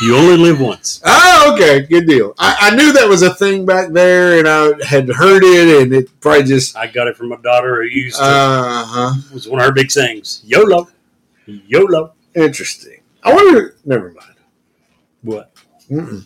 [0.01, 1.01] You only live once.
[1.03, 2.35] Oh, okay, good deal.
[2.37, 5.93] I, I knew that was a thing back there, and I had heard it, and
[5.93, 9.13] it probably just I got it from my daughter who used to, uh huh.
[9.27, 10.43] it was one of her big things.
[10.45, 10.87] YOLO.
[11.47, 12.13] YOLO.
[12.35, 13.01] Interesting.
[13.23, 13.75] I wonder.
[13.85, 14.35] Never mind.
[15.23, 15.53] What?
[15.89, 16.23] Mm-mm.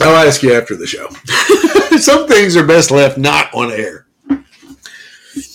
[0.00, 1.08] I'll ask you after the show.
[1.98, 4.06] Some things are best left not on air.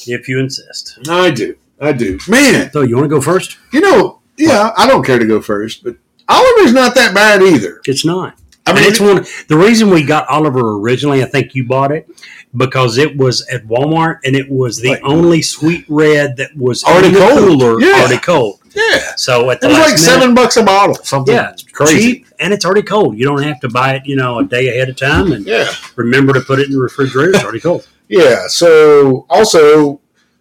[0.08, 1.00] If you insist.
[1.10, 1.58] I do.
[1.80, 2.20] I do.
[2.28, 3.58] Man, So you want to go first?
[3.74, 5.98] you know, yeah, I don't care to go first, but
[6.30, 7.82] Oliver's not that bad either.
[7.86, 8.40] It's not.
[8.68, 9.26] I mean, it's one.
[9.48, 12.10] The reason we got Oliver originally, I think you bought it
[12.58, 15.02] because it was at Walmart and it was the Right.
[15.04, 17.38] only sweet red that was Already cold.
[17.60, 18.00] cooler, Yeah.
[18.02, 18.60] already cold.
[18.76, 20.96] yeah, So at it was like minute, seven bucks a bottle.
[21.04, 22.00] Something Yeah, it's crazy.
[22.00, 23.18] cheap and it's already cold.
[23.18, 25.68] You don't have to buy it, you know, a day ahead of time and Yeah,
[25.96, 27.36] remember to put it in the refrigerator.
[27.36, 27.86] It's already cold.
[28.10, 28.48] yeah.
[28.48, 30.00] So also,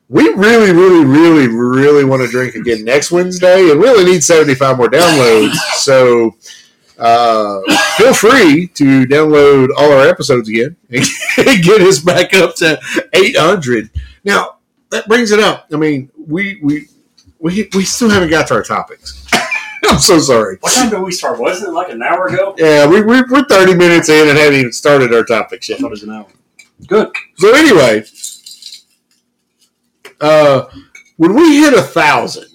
[0.08, 4.24] we really, really, really, really want to drink again next Wednesday, and we only need
[4.24, 5.54] seventy-five more downloads.
[5.76, 6.37] So.
[6.98, 7.61] Uh,
[7.96, 11.04] feel free to download all our episodes again and
[11.62, 12.80] get us back up to
[13.12, 13.90] 800.
[14.24, 14.59] Now
[14.90, 15.66] that brings it up.
[15.72, 16.88] I mean, we we
[17.40, 19.26] we, we still haven't got to our topics.
[19.87, 20.57] I'm so sorry.
[20.61, 21.38] What time did we start?
[21.38, 22.54] Wasn't it like an hour ago?
[22.57, 25.78] Yeah, we, we, we're 30 minutes in and haven't even started our topics yet.
[25.78, 26.26] thought it was an hour.
[26.87, 27.12] Good.
[27.37, 28.04] So anyway,
[30.22, 30.66] uh,
[31.16, 32.53] when we hit a thousand,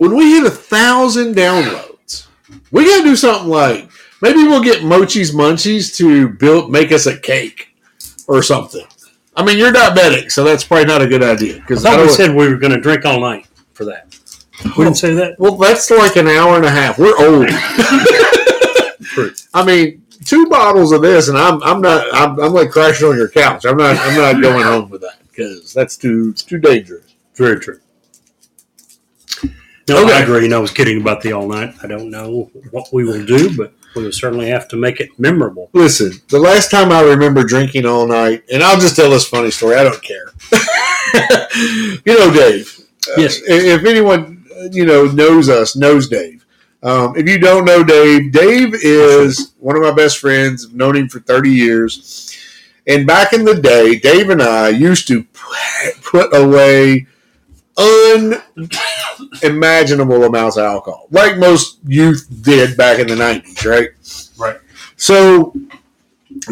[0.00, 2.26] when we hit a thousand downloads,
[2.70, 3.86] we gotta do something like
[4.22, 7.76] maybe we'll get Mochi's Munchies to build make us a cake
[8.26, 8.86] or something.
[9.36, 12.08] I mean, you're diabetic, so that's probably not a good idea I because thought we
[12.08, 14.16] said we were going to drink all night for that.
[14.64, 15.38] We didn't say that.
[15.38, 16.98] well, that's like an hour and a half.
[16.98, 17.48] We're old.
[19.52, 23.18] I mean, two bottles of this, and I'm I'm not I'm, I'm like crashing on
[23.18, 23.66] your couch.
[23.66, 27.14] I'm not I'm not going home with that because that's too it's too dangerous.
[27.34, 27.80] Very true.
[29.90, 30.14] No, Okay.
[30.14, 30.44] I agree.
[30.46, 31.74] And I was kidding about the all night.
[31.82, 35.10] I don't know what we will do, but we will certainly have to make it
[35.18, 35.68] memorable.
[35.72, 39.50] Listen, the last time I remember drinking all night, and I'll just tell this funny
[39.50, 39.76] story.
[39.76, 40.32] I don't care.
[42.06, 42.78] you know, Dave.
[43.08, 43.40] uh, Yes.
[43.44, 46.44] if anyone uh, you know knows us, knows Dave.
[46.82, 50.66] Um, if you don't know Dave, Dave is one of my best friends.
[50.66, 52.26] I've known him for thirty years.
[52.86, 57.06] And back in the day, Dave and I used to pu- put away
[59.42, 63.88] unimaginable amounts of alcohol, like most youth did back in the nineties, right?
[64.38, 64.58] Right.
[64.96, 65.54] So,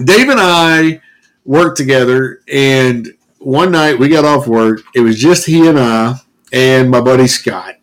[0.05, 1.01] Dave and I
[1.45, 4.81] worked together, and one night we got off work.
[4.95, 6.17] It was just he and I
[6.53, 7.77] and my buddy Scott.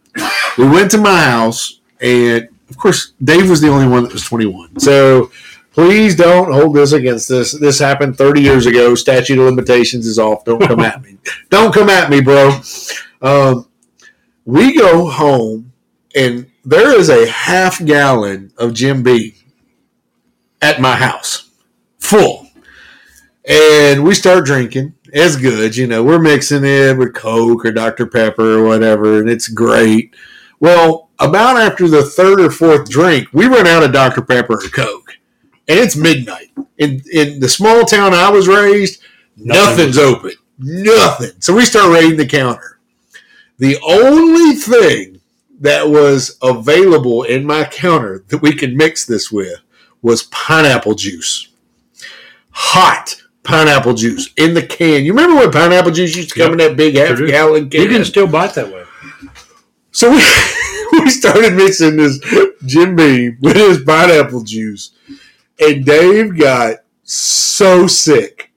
[0.58, 4.24] We went to my house, and of course, Dave was the only one that was
[4.24, 4.80] 21.
[4.80, 5.32] So,
[5.74, 7.52] please don't hold this against us.
[7.52, 8.96] This happened 30 years ago.
[8.96, 10.46] Statute of limitations is off.
[10.46, 11.18] Don't come at me.
[11.50, 12.60] Don't come at me, bro.
[13.22, 13.68] Um,
[14.46, 15.74] we go home,
[16.16, 19.34] and there is a half gallon of Jim Beam
[20.62, 21.50] at my house,
[22.00, 22.48] full.
[23.48, 25.76] And we start drinking, it's good.
[25.76, 28.08] You know, we're mixing it with Coke or Dr.
[28.08, 30.16] Pepper or whatever, and it's great.
[30.60, 34.22] Well, about after the third or fourth drink, we run out of Dr.
[34.22, 35.18] Pepper or Coke,
[35.68, 36.52] and it's midnight.
[36.78, 39.02] In in the small town I was raised,
[39.38, 41.32] Nothing nothing's open, nothing.
[41.40, 42.75] So we start raiding the counter.
[43.58, 45.22] The only thing
[45.60, 49.60] that was available in my counter that we could mix this with
[50.02, 51.48] was pineapple juice,
[52.52, 55.06] hot pineapple juice in the can.
[55.06, 57.82] You remember when pineapple juice used to come in that big half sure gallon can?
[57.84, 58.84] You can still buy it that way.
[59.92, 60.18] So we,
[61.00, 62.20] we started mixing this
[62.66, 64.92] Jim Beam with his pineapple juice,
[65.60, 68.52] and Dave got so sick.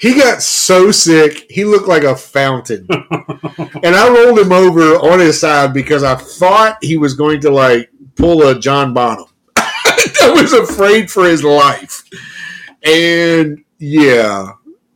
[0.00, 2.86] He got so sick, he looked like a fountain.
[2.90, 7.50] and I rolled him over on his side because I thought he was going to
[7.50, 9.26] like pull a John Bonham.
[9.56, 12.02] I was afraid for his life.
[12.82, 14.52] And yeah.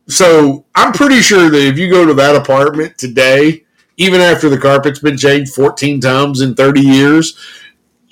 [0.07, 3.65] So I'm pretty sure that if you go to that apartment today,
[3.97, 7.37] even after the carpet's been changed 14 times in 30 years,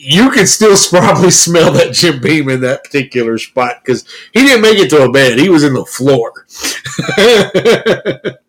[0.03, 4.61] you can still probably smell that Jim Beam in that particular spot because he didn't
[4.61, 5.39] make it to a bed.
[5.39, 6.45] He was in the floor.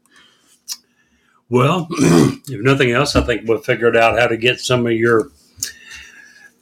[1.50, 5.30] Well, if nothing else, I think we've figured out how to get some of your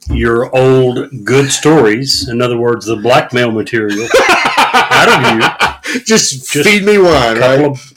[0.09, 2.27] your old good stories.
[2.29, 4.07] In other words, the blackmail material
[4.73, 5.99] out of you.
[6.01, 7.65] just, Just feed me wine, right?
[7.65, 7.93] of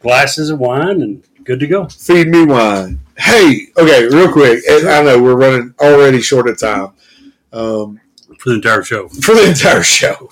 [0.00, 1.88] glasses of wine and good to go.
[1.88, 3.00] Feed me wine.
[3.16, 4.62] Hey, okay, real quick.
[4.68, 6.92] I know we're running already short of time
[7.52, 8.00] um,
[8.38, 9.08] For the entire show.
[9.08, 10.28] for the entire show.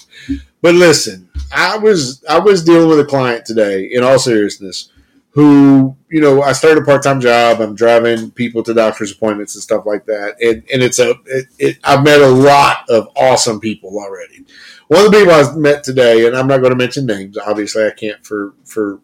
[0.61, 3.85] But listen, I was I was dealing with a client today.
[3.85, 4.91] In all seriousness,
[5.31, 7.61] who you know I started a part time job.
[7.61, 10.37] I'm driving people to doctor's appointments and stuff like that.
[10.43, 14.45] And and it's a it, it, I've met a lot of awesome people already.
[14.89, 17.39] One of the people I met today, and I'm not going to mention names.
[17.39, 19.01] Obviously, I can't for for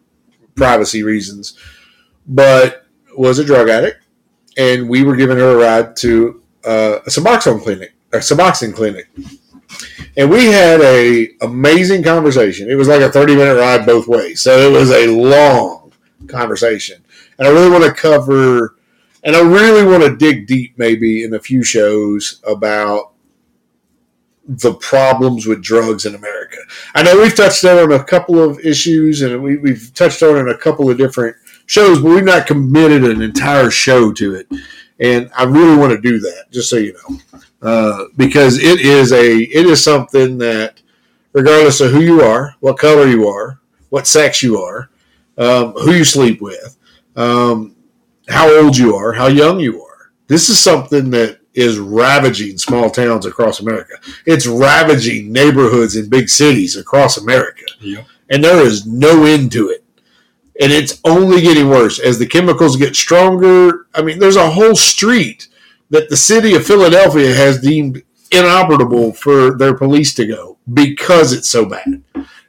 [0.55, 1.57] privacy reasons,
[2.27, 4.05] but was a drug addict,
[4.57, 9.09] and we were giving her a ride to uh, a Suboxone clinic, a Suboxone clinic,
[10.17, 12.69] and we had a amazing conversation.
[12.69, 15.91] It was like a 30 minute ride both ways, so it was a long
[16.27, 17.03] conversation,
[17.37, 18.75] and I really want to cover,
[19.23, 23.11] and I really want to dig deep, maybe in a few shows about
[24.47, 26.57] the problems with drugs in America.
[26.95, 30.49] I know we've touched on a couple of issues, and we, we've touched on in
[30.49, 31.35] a couple of different
[31.71, 34.47] shows, but we've not committed an entire show to it.
[34.99, 39.13] And I really want to do that, just so you know, uh, because it is
[39.13, 40.81] a it is something that,
[41.31, 44.89] regardless of who you are, what color you are, what sex you are,
[45.37, 46.77] um, who you sleep with,
[47.15, 47.73] um,
[48.27, 52.89] how old you are, how young you are, this is something that is ravaging small
[52.89, 53.95] towns across America.
[54.25, 57.65] It's ravaging neighborhoods in big cities across America.
[57.79, 58.05] Yep.
[58.29, 59.80] And there is no end to it.
[60.59, 63.87] And it's only getting worse as the chemicals get stronger.
[63.95, 65.47] I mean, there's a whole street
[65.89, 71.49] that the city of Philadelphia has deemed inoperable for their police to go because it's
[71.49, 72.03] so bad.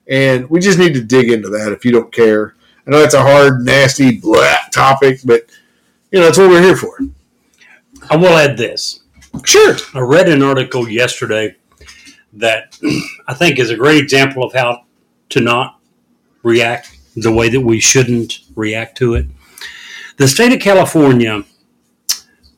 [0.09, 2.55] And we just need to dig into that if you don't care.
[2.87, 5.43] I know that's a hard, nasty, blah topic, but
[6.11, 6.99] you know, that's what we're here for.
[8.11, 9.01] I will add this.
[9.45, 9.77] Sure.
[9.95, 11.57] I read an article yesterday
[12.35, 12.79] that
[13.29, 14.85] I think is a great example of how
[15.31, 15.81] to not
[16.43, 19.27] react the way that we shouldn't react to it.
[20.17, 21.45] The state of California,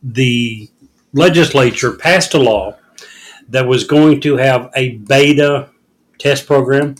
[0.03, 0.69] the
[1.13, 2.77] legislature passed a law
[3.49, 5.71] that was going to have a beta
[6.19, 6.97] test program.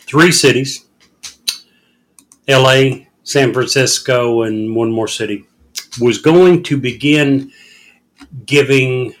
[0.00, 0.86] Three cities
[2.48, 5.44] LA, San Francisco, and one more city
[6.00, 7.50] was going to begin
[8.44, 9.14] giving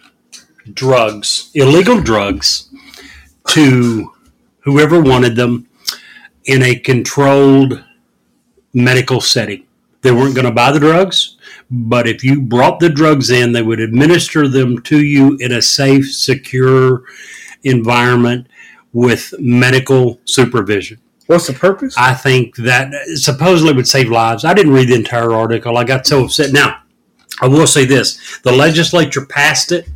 [0.72, 2.70] drugs, illegal drugs,
[3.48, 4.12] to
[4.60, 5.68] whoever wanted them
[6.46, 7.84] in a controlled
[8.72, 9.64] medical setting.
[10.02, 11.36] They weren't going to buy the drugs,
[11.70, 15.62] but if you brought the drugs in, they would administer them to you in a
[15.62, 17.02] safe, secure
[17.64, 18.46] environment
[18.92, 20.98] with medical supervision.
[21.26, 21.94] What's the purpose?
[21.98, 24.44] I think that supposedly would save lives.
[24.44, 25.76] I didn't read the entire article.
[25.76, 26.52] I got so upset.
[26.52, 26.82] Now,
[27.40, 29.88] I will say this the legislature passed it,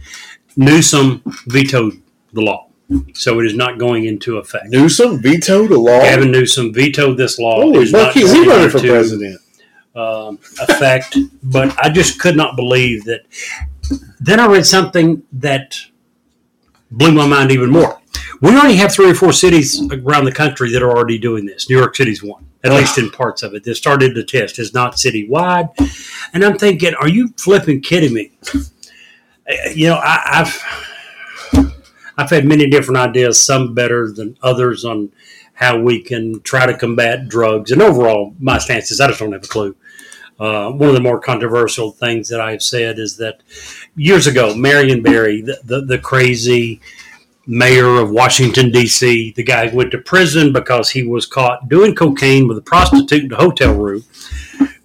[0.56, 2.69] Newsom vetoed the law.
[3.14, 4.66] So it is not going into effect.
[4.68, 6.00] Newsom vetoed a law.
[6.00, 7.60] Gavin Newsom vetoed this law.
[7.60, 9.40] Holy is not bucky, he running for president.
[9.94, 13.22] Um, effect, but I just could not believe that.
[14.20, 15.76] Then I read something that
[16.90, 18.00] blew my mind even more.
[18.40, 21.68] We already have three or four cities around the country that are already doing this.
[21.68, 23.64] New York City's one, at least in parts of it.
[23.64, 24.58] They started the test.
[24.58, 25.70] It's not citywide,
[26.32, 28.32] and I'm thinking, are you flipping kidding me?
[28.54, 28.60] Uh,
[29.74, 30.89] You know, I, I've
[32.20, 35.10] I've had many different ideas, some better than others, on
[35.54, 37.70] how we can try to combat drugs.
[37.70, 39.74] And overall, my stance is I just don't have a clue.
[40.38, 43.42] Uh, one of the more controversial things that I've said is that
[43.96, 46.80] years ago, Marion Barry, the, the, the crazy
[47.46, 52.48] mayor of Washington, D.C., the guy went to prison because he was caught doing cocaine
[52.48, 54.04] with a prostitute in a hotel room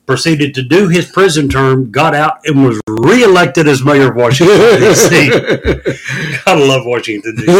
[0.05, 4.57] proceeded to do his prison term, got out, and was reelected as mayor of Washington,
[4.79, 5.29] D.C.
[6.45, 7.53] Gotta love Washington, D.C.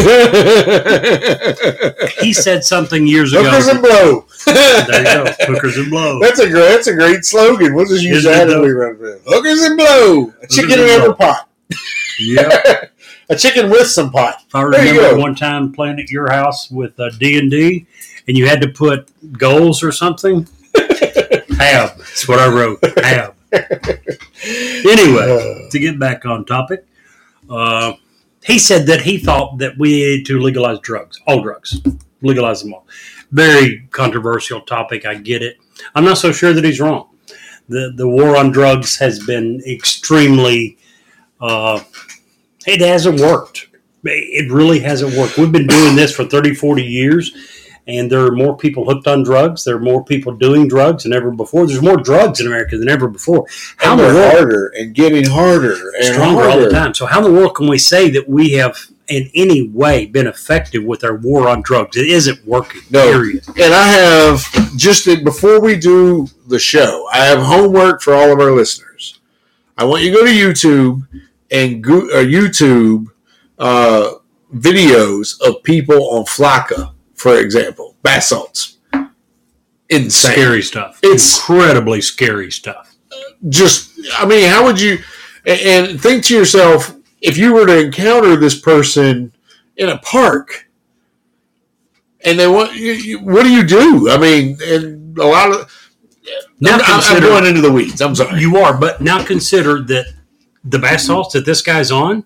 [2.20, 3.44] He said something years ago.
[3.44, 4.26] Hookers and blow.
[4.46, 5.32] There you go.
[5.40, 6.20] Hookers and blow.
[6.20, 6.68] That's a great.
[6.68, 7.74] That's a great slogan.
[7.74, 9.20] We'll just use Isn't that it, we run around.
[9.26, 10.32] Hookers and blow.
[10.42, 11.48] A chicken in and every pot.
[12.18, 12.84] Yeah.
[13.28, 14.36] A chicken with some pot.
[14.54, 17.86] I remember one time playing at your house with uh, D and D,
[18.28, 20.46] and you had to put goals or something.
[21.58, 22.78] Have that's what I wrote.
[23.04, 23.34] Have.
[24.86, 26.84] Anyway, Uh, to get back on topic,
[27.50, 27.94] uh,
[28.44, 31.80] he said that he thought that we needed to legalize drugs, all drugs,
[32.22, 32.86] legalize them all.
[33.32, 35.04] Very controversial topic.
[35.06, 35.56] I get it.
[35.94, 37.08] I'm not so sure that he's wrong.
[37.68, 40.78] the The war on drugs has been extremely.
[41.40, 41.80] Uh,
[42.66, 43.68] it hasn't worked.
[44.04, 45.36] It really hasn't worked.
[45.36, 47.32] We've been doing this for 30, 40 years,
[47.86, 49.64] and there are more people hooked on drugs.
[49.64, 51.66] There are more people doing drugs than ever before.
[51.66, 53.46] There's more drugs in America than ever before.
[53.76, 56.94] How and the world harder and getting harder and stronger all the time.
[56.94, 58.76] So how in the world can we say that we have
[59.08, 61.96] in any way been effective with our war on drugs?
[61.96, 62.82] It isn't working.
[62.90, 63.02] No.
[63.10, 63.44] Period.
[63.48, 68.40] And I have just before we do the show, I have homework for all of
[68.40, 69.20] our listeners.
[69.78, 71.06] I want you to go to YouTube
[71.50, 73.06] and go, uh, YouTube
[73.58, 74.14] uh,
[74.54, 78.78] videos of people on Flakka, for example, bath salts.
[79.88, 80.32] Insane.
[80.32, 80.98] Scary stuff.
[81.02, 82.94] It's- incredibly scary stuff.
[83.48, 84.98] just I mean, how would you
[85.44, 89.32] and think to yourself if you were to encounter this person
[89.76, 90.68] in a park
[92.24, 94.10] and they want you, what do you do?
[94.10, 95.72] I mean, and a lot of
[96.60, 98.00] Now I'm, I'm going into the weeds.
[98.00, 98.40] I'm sorry.
[98.40, 100.06] you are, but now consider that
[100.64, 102.24] the bath salts that this guy's on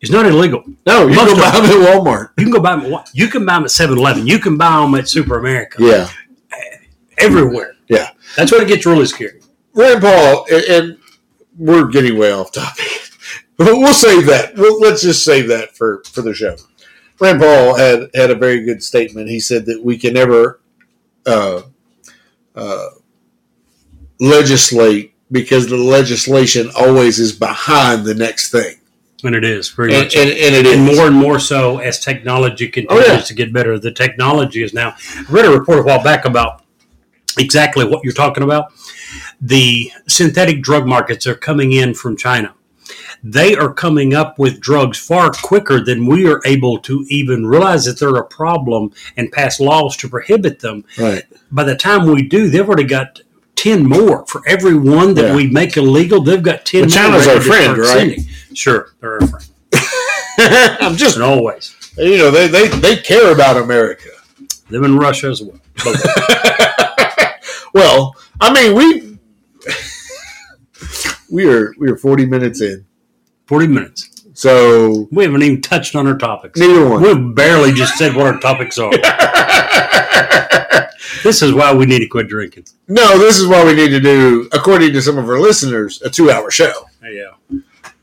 [0.00, 0.62] is not illegal.
[0.86, 2.30] no, you Most go buy them at Walmart.
[2.36, 3.02] You can go buy them.
[3.14, 4.26] You can buy them at 7-Eleven.
[4.26, 5.78] You can buy them at Super America.
[5.80, 6.08] Yeah,
[7.18, 7.74] Everywhere.
[7.88, 8.10] yeah.
[8.36, 9.40] That's when it gets really scary.
[9.74, 10.98] Rand Paul, and, and
[11.56, 12.84] we're getting way off topic.
[13.58, 14.54] But we'll save that.
[14.54, 16.56] We'll, let's just save that for, for the show.
[17.18, 19.30] Rand Paul had, had a very good statement.
[19.30, 20.60] He said that we can never
[21.24, 21.62] uh,
[22.54, 22.88] uh,
[24.20, 28.76] legislate because the legislation always is behind the next thing.
[29.24, 30.16] And it is very And, much.
[30.16, 30.96] and, and it and is.
[30.96, 33.20] more and more so as technology continues Oh, yeah.
[33.20, 33.78] to get better.
[33.78, 34.94] The technology is now.
[35.16, 36.62] I read a report a while back about
[37.38, 38.72] exactly what you're talking about.
[39.40, 42.54] The synthetic drug markets are coming in from China.
[43.24, 47.84] They are coming up with drugs far quicker than we are able to even realize
[47.86, 50.84] that they're a problem and pass laws to prohibit them.
[50.98, 51.24] Right.
[51.50, 53.20] By the time we do, they've already got
[53.56, 54.24] 10 more.
[54.26, 55.34] For every one that Yeah.
[55.34, 56.96] we make illegal, they've got 10 But more.
[57.02, 57.88] China's ready our friend, right?
[57.88, 58.24] sending.
[58.54, 59.46] Sure, they're our friend.
[60.80, 61.74] I'm just, And always.
[61.98, 64.08] you know, they, they, they care about America.
[64.70, 65.58] Them in Russia as well.
[67.74, 69.18] Well, I mean, we
[71.30, 72.86] we are we are 40 minutes in.
[73.48, 74.08] 40 minutes.
[74.32, 76.58] So We haven't even touched on our topics.
[76.58, 77.02] neither one.
[77.02, 78.90] We've barely just said what our topics are.
[81.22, 82.64] this is why we need to quit drinking.
[82.88, 86.10] no, this is why we need to do, according to some of our listeners, a
[86.10, 86.72] two-hour show.
[87.02, 87.32] Yeah.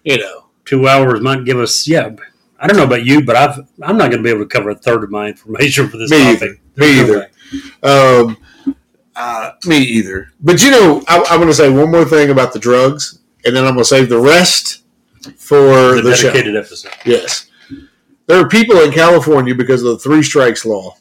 [0.04, 2.10] You know, Two hours might give us, yeah.
[2.58, 4.70] I don't know about you, but I've, I'm not going to be able to cover
[4.70, 6.62] a third of my information for this Me topic.
[6.78, 6.86] either.
[6.86, 7.30] Me either.
[7.84, 8.38] um,
[9.16, 10.30] uh, me either.
[10.40, 13.54] But you know, I, I'm going to say one more thing about the drugs, and
[13.56, 14.84] then I'm going to save the rest
[15.38, 16.28] for The, the, show.
[16.32, 16.94] dedicated episode.
[17.06, 17.48] Yes.
[18.28, 20.96] There are people in California because of the three strikes law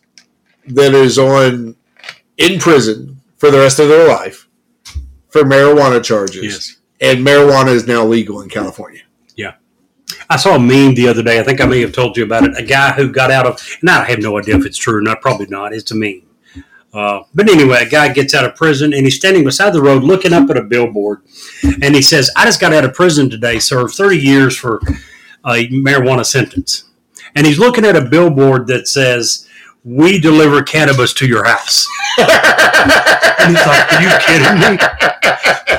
[0.66, 1.76] that is on
[2.38, 4.48] in prison for the rest of their life
[5.28, 6.42] for marijuana charges.
[6.42, 6.76] Yes.
[7.00, 9.02] And marijuana is now legal in California.
[9.34, 9.54] Yeah.
[10.30, 11.40] I saw a meme the other day.
[11.40, 12.56] I think I may have told you about it.
[12.56, 15.02] A guy who got out of, and I have no idea if it's true or
[15.02, 15.20] not.
[15.20, 15.72] Probably not.
[15.72, 16.22] It's a meme.
[16.92, 20.04] Uh, but anyway, a guy gets out of prison and he's standing beside the road
[20.04, 21.22] looking up at a billboard.
[21.80, 24.80] And he says, I just got out of prison today, served 30 years for
[25.44, 26.84] a marijuana sentence.
[27.34, 29.48] And he's looking at a billboard that says,
[29.84, 31.88] We deliver cannabis to your house.
[32.18, 34.78] and he's like, Are you kidding me?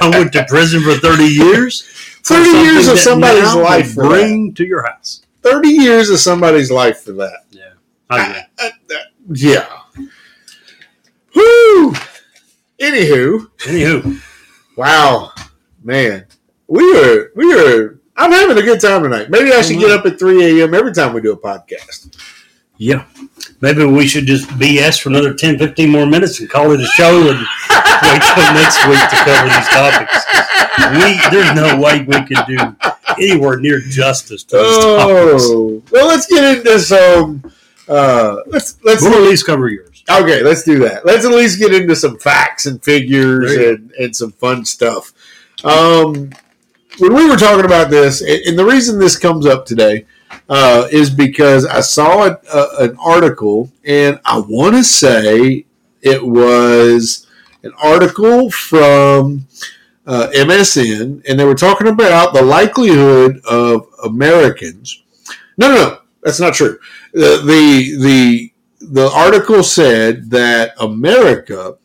[0.01, 1.83] I went to prison for 30 years.
[2.23, 4.09] 30 years of somebody's life for that.
[4.09, 5.21] bring to your house.
[5.41, 7.45] 30 years of somebody's life for that.
[7.51, 7.73] Yeah.
[8.09, 8.41] I agree.
[8.59, 8.99] Uh, uh,
[9.33, 9.79] yeah.
[11.35, 11.93] Whoo!
[12.79, 14.21] Anywho, Anywho,
[14.75, 15.31] wow,
[15.83, 16.25] man,
[16.67, 17.99] we are we are.
[18.15, 19.29] I'm having a good time tonight.
[19.29, 20.73] Maybe I should get up at 3 a.m.
[20.73, 22.15] every time we do a podcast.
[22.77, 23.05] Yeah.
[23.61, 26.85] Maybe we should just BS for another 10, 15 more minutes and call it a
[26.85, 30.25] show and wait till next week to cover these topics.
[30.91, 32.75] We there's no way we can do
[33.21, 35.43] anywhere near justice to these topics.
[35.45, 37.43] Oh, well, let's get into some.
[37.87, 40.03] Uh, let's let's We'll at least cover yours.
[40.09, 40.41] okay.
[40.41, 41.05] Let's do that.
[41.05, 45.13] Let's at least get into some facts and figures and, and some fun stuff.
[45.63, 46.31] Um,
[46.99, 50.05] when we were talking about this, and the reason this comes up today
[50.49, 55.65] uh, is because I saw a, a, an article, and I want to say
[56.01, 57.27] it was
[57.63, 59.47] an article from
[60.05, 65.03] uh, MSN, and they were talking about the likelihood of Americans.
[65.57, 66.77] No, no, no, that's not true.
[67.13, 71.77] The the the, the article said that America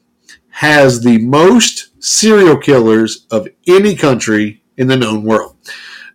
[0.50, 5.56] has the most serial killers of any country in the known world.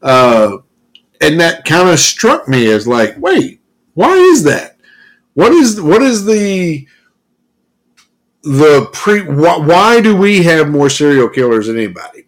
[0.02, 0.58] Uh,
[1.22, 3.62] and that kind of struck me as like, wait,
[3.94, 4.78] why is that?
[5.34, 6.88] What is what is the
[8.44, 9.22] the pre?
[9.22, 12.28] Why, do we have more serial killers than anybody?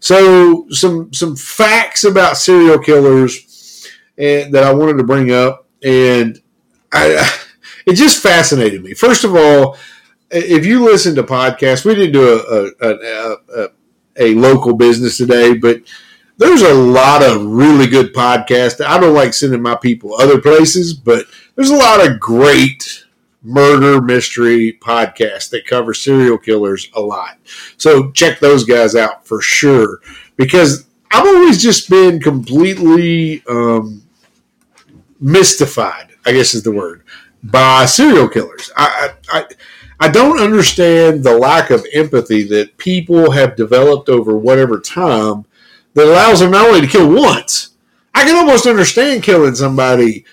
[0.00, 6.40] So some some facts about serial killers and that I wanted to bring up, and
[6.92, 7.28] I
[7.86, 8.94] it just fascinated me.
[8.94, 9.76] First of all,
[10.30, 13.68] if you listen to podcasts, we didn't do a a, a, a,
[14.16, 15.80] a local business today, but
[16.36, 18.84] there's a lot of really good podcasts.
[18.84, 23.04] I don't like sending my people other places, but there's a lot of great
[23.42, 27.38] murder mystery podcasts that cover serial killers a lot.
[27.76, 30.00] So check those guys out for sure
[30.36, 34.02] because I've always just been completely um,
[35.20, 37.04] mystified, I guess is the word,
[37.42, 38.72] by serial killers.
[38.76, 39.44] I, I,
[40.00, 45.44] I don't understand the lack of empathy that people have developed over whatever time
[45.94, 47.70] that allows them not only to kill once.
[48.14, 50.24] I can almost understand killing somebody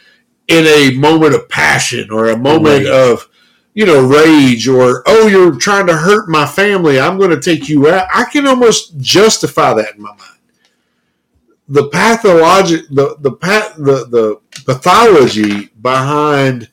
[0.48, 3.28] in a moment of passion or a moment of,
[3.74, 7.00] you know, rage or, oh, you're trying to hurt my family.
[7.00, 8.08] I'm going to take you out.
[8.14, 10.40] I can almost justify that in my mind.
[11.70, 16.70] The pathologic, the, the, path, the, the pathology behind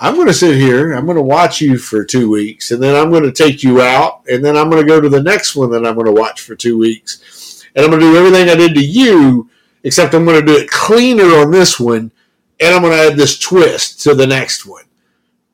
[0.00, 0.92] I'm going to sit here.
[0.92, 3.82] I'm going to watch you for two weeks, and then I'm going to take you
[3.82, 6.12] out, and then I'm going to go to the next one that I'm going to
[6.12, 9.48] watch for two weeks, and I'm going to do everything I did to you,
[9.84, 12.10] except I'm going to do it cleaner on this one,
[12.58, 14.82] and I'm going to add this twist to the next one,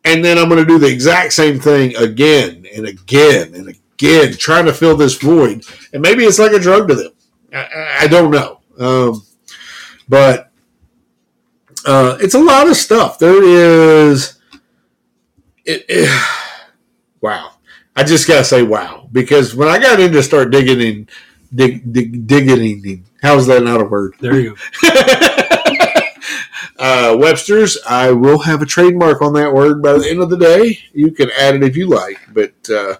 [0.07, 4.33] and then I'm going to do the exact same thing again and again and again,
[4.39, 7.13] trying to fill this void, and maybe it's like a drug to them.
[7.53, 9.23] I, I- don't know, um,
[10.09, 10.51] but
[11.85, 13.19] uh, it's a lot of stuff.
[13.19, 14.39] There is,
[15.67, 16.27] it, it-
[17.21, 17.51] wow.
[17.97, 21.09] I just gotta say wow because when I got in into start digging in,
[21.55, 24.15] dig, dig, digging in, how's that not a word?
[24.21, 24.89] There you go.
[26.79, 27.79] uh, Webster's.
[27.89, 30.81] I will have a trademark on that word by the end of the day.
[30.93, 32.97] You can add it if you like, but uh,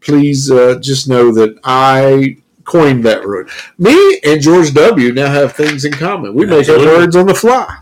[0.00, 3.50] please uh, just know that I coined that word.
[3.78, 5.12] Me and George W.
[5.12, 6.34] now have things in common.
[6.34, 7.78] We make up words on the fly.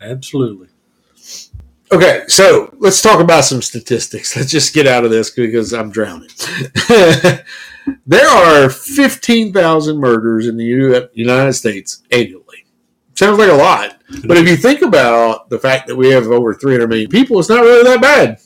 [0.00, 0.68] Absolutely.
[1.92, 4.36] Okay, so let's talk about some statistics.
[4.36, 6.30] Let's just get out of this because I'm drowning.
[8.06, 12.66] there are 15,000 murders in the United States annually.
[13.14, 13.96] Sounds like a lot.
[14.26, 17.48] But if you think about the fact that we have over 300 million people, it's
[17.48, 18.40] not really that bad.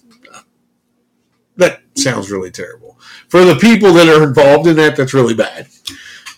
[1.57, 2.99] That sounds really terrible.
[3.29, 5.69] For the people that are involved in that, that's really bad.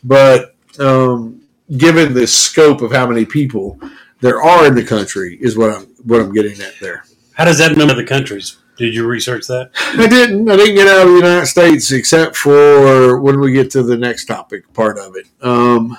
[0.02, 1.42] But um,
[1.76, 3.78] given the scope of how many people
[4.20, 7.04] there are in the country, is what I'm what I'm getting at there.
[7.34, 8.58] How does that number the countries?
[8.76, 9.70] Did you research that?
[9.98, 10.50] I didn't.
[10.50, 13.96] I didn't get out of the United States except for when we get to the
[13.96, 15.26] next topic part of it.
[15.44, 15.96] Um,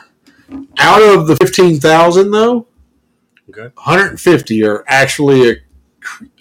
[0.80, 2.67] out of the fifteen thousand, though,
[3.49, 3.69] Okay.
[3.76, 5.61] 150 are actually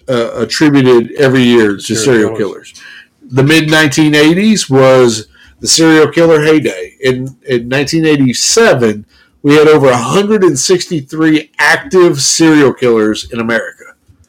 [0.09, 2.71] uh, attributed every year to Serial serial killers.
[2.71, 3.33] killers.
[3.33, 5.27] The mid 1980s was
[5.59, 6.97] the serial killer heyday.
[7.01, 9.05] In in 1987,
[9.43, 13.83] we had over 163 active serial killers in America.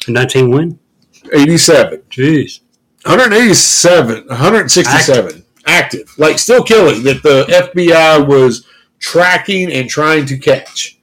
[0.08, 0.78] 19 when?
[1.32, 2.02] 87.
[2.10, 2.60] Jeez.
[3.04, 6.12] 187, 167 active.
[6.18, 8.66] like still killing that the FBI was
[8.98, 10.98] tracking and trying to catch.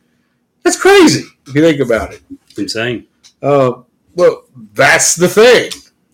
[0.64, 2.22] That's crazy if you think about it.
[2.58, 3.08] Insane.
[3.42, 3.84] Uh,
[4.16, 5.72] well, that's the thing.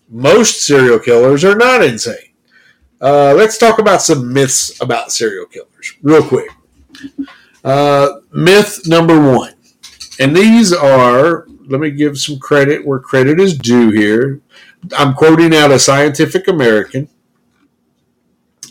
[0.08, 2.16] Most serial killers are not insane.
[3.00, 6.50] Uh, let's talk about some myths about serial killers, real quick.
[7.64, 9.54] Uh, myth number one,
[10.18, 14.40] and these are, let me give some credit where credit is due here.
[14.96, 17.08] I'm quoting out a Scientific American,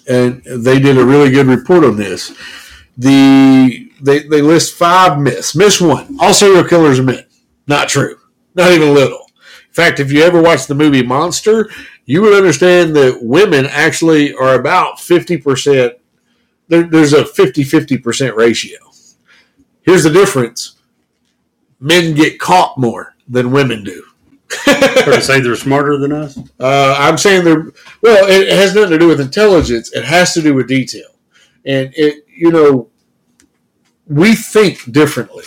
[0.08, 2.36] and they did a really good report on this.
[2.98, 5.56] The they, they list five myths.
[5.56, 7.26] Myth one: all serial killers are men.
[7.68, 8.18] Not true.
[8.56, 9.28] not even a little.
[9.68, 11.70] In fact, if you ever watch the movie Monster,
[12.06, 15.94] you would understand that women actually are about 50%.
[16.68, 18.78] There, there's a 50 50% ratio.
[19.84, 20.77] Here's the difference
[21.80, 24.04] men get caught more than women do.
[24.68, 26.38] Or to say they're smarter than us.
[26.60, 27.72] Uh, I'm saying they're
[28.02, 28.28] well.
[28.30, 29.92] It has nothing to do with intelligence.
[29.94, 31.10] It has to do with detail,
[31.66, 32.90] and it you know
[34.08, 35.44] we think differently,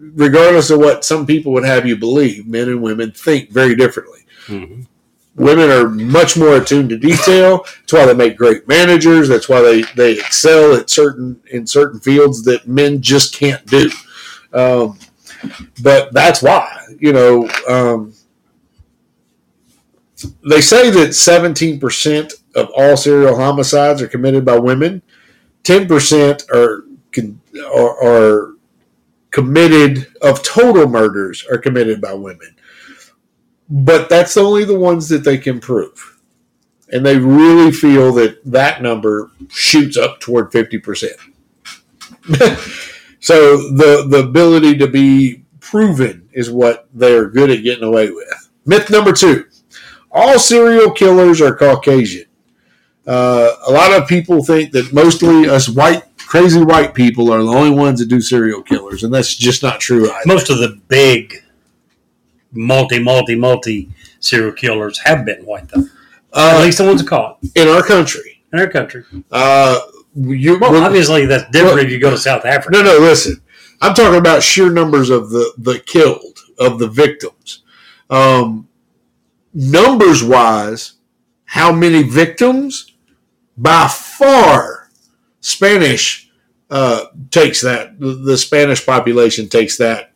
[0.00, 2.46] regardless of what some people would have you believe.
[2.46, 4.20] Men and women think very differently.
[4.46, 4.86] Mhm.
[5.36, 7.64] Women are much more attuned to detail.
[7.80, 9.28] That's why they make great managers.
[9.28, 13.90] That's why they they excel at certain in certain fields that men just can't do.
[14.54, 14.98] Um,
[15.82, 17.48] but that's why you know.
[17.68, 18.14] Um,
[20.48, 25.02] they say that 17% of all serial homicides are committed by women.
[25.62, 26.84] 10% are,
[27.64, 28.54] are, are
[29.30, 32.56] committed of total murders are committed by women.
[33.68, 36.18] But that's only the ones that they can prove.
[36.90, 41.10] And they really feel that that number shoots up toward 50%
[43.20, 48.26] so the the ability to be proven is what they're good at getting away with
[48.66, 49.44] myth number two
[50.10, 52.24] all serial killers are Caucasian.
[53.06, 57.48] Uh, a lot of people think that mostly us white, crazy white people are the
[57.50, 60.22] only ones that do serial killers, and that's just not true either.
[60.26, 61.42] Most of the big
[62.52, 63.90] multi, multi, multi
[64.20, 65.82] serial killers have been white, though.
[66.34, 69.04] At Uh, least the ones caught in our country, in our country.
[69.30, 69.78] uh,
[70.20, 72.78] you, Well, obviously, that's different well- if you go to South Africa.
[72.78, 73.40] no, no, listen.
[73.80, 77.62] I'm talking about sheer numbers of the the killed of the victims.
[78.10, 78.68] Um,
[79.54, 80.94] numbers wise,
[81.44, 82.92] how many victims?
[83.56, 84.90] By far,
[85.40, 86.30] Spanish
[86.70, 87.98] uh, takes that.
[88.00, 90.12] The the Spanish population takes that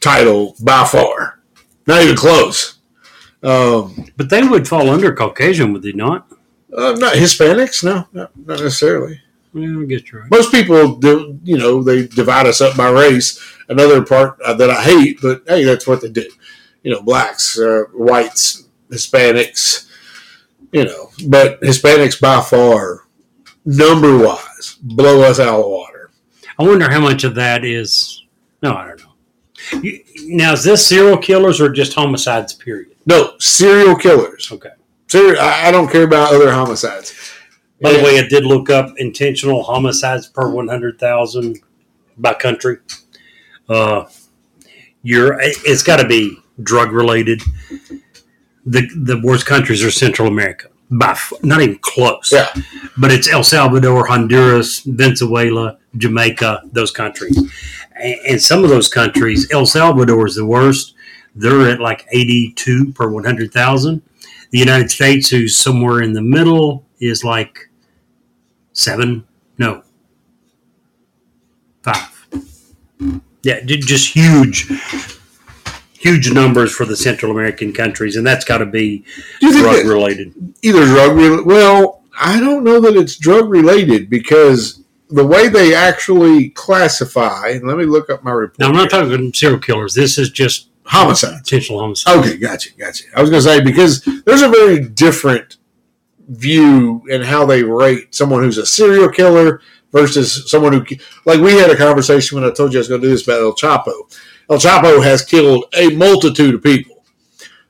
[0.00, 1.40] title by far.
[1.86, 2.78] Not even close.
[3.42, 6.28] Um, But they would fall under Caucasian, would they not?
[6.76, 9.20] Uh, not Hispanics, no, not, not necessarily.
[9.54, 10.30] Yeah, I guess you're right.
[10.30, 14.70] most people do you know they divide us up by race another part uh, that
[14.70, 16.26] i hate but hey that's what they do
[16.82, 19.90] you know blacks uh, whites hispanics
[20.72, 23.00] you know but hispanics by far
[23.66, 26.10] number wise blow us out of the water
[26.58, 28.24] I wonder how much of that is.
[28.62, 29.80] No, I don't know.
[29.82, 30.00] You,
[30.36, 32.52] now, is this serial killers or just homicides?
[32.52, 32.94] Period.
[33.06, 34.70] no serial killers Okay.
[35.12, 37.08] Ser- I, I don't care about other homicides
[37.80, 41.58] By the way, I did look up intentional homicides per one hundred thousand
[42.16, 42.76] by country.
[43.68, 44.04] Uh,
[45.02, 47.42] you're it's got to be drug related.
[48.64, 52.30] The the worst countries are Central America by f- not even close.
[52.32, 52.52] Yeah.
[52.96, 57.36] but it's El Salvador, Honduras, Venezuela, Jamaica, those countries,
[57.96, 60.94] and, and some of those countries, El Salvador is the worst.
[61.34, 64.02] They're at like eighty two per one hundred thousand.
[64.52, 67.70] The United States, who's somewhere in the middle, is like
[68.72, 69.26] seven,
[69.58, 69.82] no,
[71.82, 72.08] five.
[73.42, 74.68] Yeah, just huge,
[75.98, 79.04] huge numbers for the Central American countries, and that's got to be
[79.40, 80.34] do you think drug related.
[80.62, 85.74] either drug related well i don't know that it's drug related because the way they
[85.74, 89.02] actually classify let me look up my report Now, I'm not here.
[89.02, 89.94] talking serial killers.
[89.94, 92.18] This is just homicide potential homicide.
[92.18, 93.04] Okay, gotcha, gotcha.
[93.14, 95.56] I was going to say because there's a very different
[96.28, 99.60] view in how they rate someone who's a serial killer
[99.92, 100.84] versus someone who,
[101.26, 103.26] like, we had a conversation when I told you I was going to do this
[103.26, 104.18] about El Chapo.
[104.50, 107.04] El Chapo has killed a multitude of people,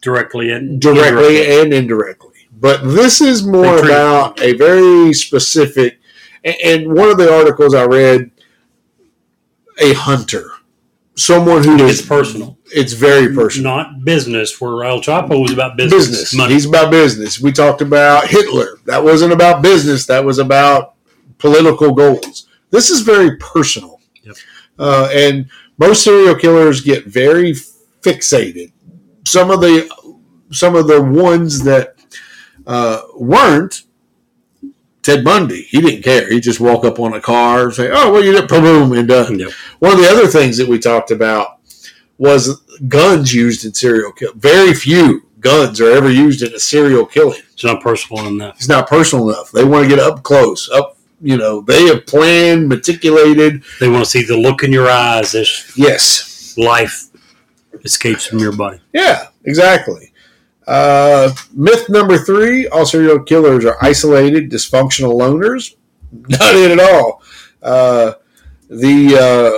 [0.01, 1.61] directly and directly indirectly.
[1.61, 2.49] and indirectly.
[2.53, 5.99] But this is more about a very specific.
[6.45, 8.31] And one of the articles I read,
[9.81, 10.52] a hunter,
[11.17, 13.77] someone who is It's personal, It's very personal.
[13.77, 14.61] not business.
[14.61, 16.35] Where El Chapo was about business, business.
[16.35, 16.55] money.
[16.55, 17.41] He's about business.
[17.41, 18.79] We talked about Hitler.
[18.87, 20.07] That wasn't about business.
[20.07, 20.95] That was about
[21.39, 22.47] political goals.
[22.71, 24.01] This is very personal.
[24.23, 24.37] Yep.
[24.79, 27.53] Uh, and most serial killers get very
[28.01, 28.73] fixated.
[29.27, 29.89] Some of the
[30.51, 31.97] some of the ones that
[32.67, 33.83] uh, weren't
[35.03, 35.63] Ted Bundy.
[35.63, 36.29] He didn't care.
[36.31, 38.93] He just walk up on a car, and say, "Oh, well, you did," boom, boom,
[38.93, 39.39] and done.
[39.39, 39.51] Yep.
[39.81, 41.59] One of the other things that we talked about
[42.19, 44.33] was guns used in serial kill.
[44.37, 47.41] Very few guns are ever used in a serial killing.
[47.53, 48.57] It's not personal enough.
[48.57, 49.51] It's not personal enough.
[49.51, 50.97] They want to get up close, up.
[51.21, 53.63] You know, they have planned, meticulated.
[53.81, 57.07] They want to see the look in your eyes as Yes, life
[57.85, 58.81] escapes from your body.
[58.93, 60.12] yeah, exactly.
[60.67, 65.75] Uh, myth number three: all serial killers are isolated, dysfunctional loners.
[66.13, 67.23] Not it at all.
[67.63, 68.13] Uh,
[68.69, 69.17] the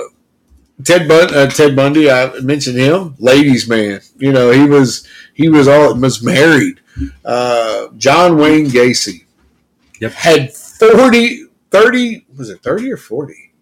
[0.08, 4.00] uh, Ted Bun- uh, Ted Bundy, I mentioned him, ladies' man.
[4.18, 6.80] You know, he was he was all was married.
[7.24, 9.24] Uh, John Wayne Gacy,
[10.00, 10.12] Yep.
[10.12, 13.52] had 40, 30, was it thirty or forty?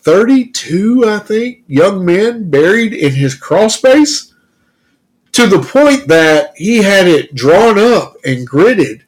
[0.00, 4.27] Thirty-two, I think, young men buried in his crawl space,
[5.32, 9.02] to the point that he had it drawn up and gridded,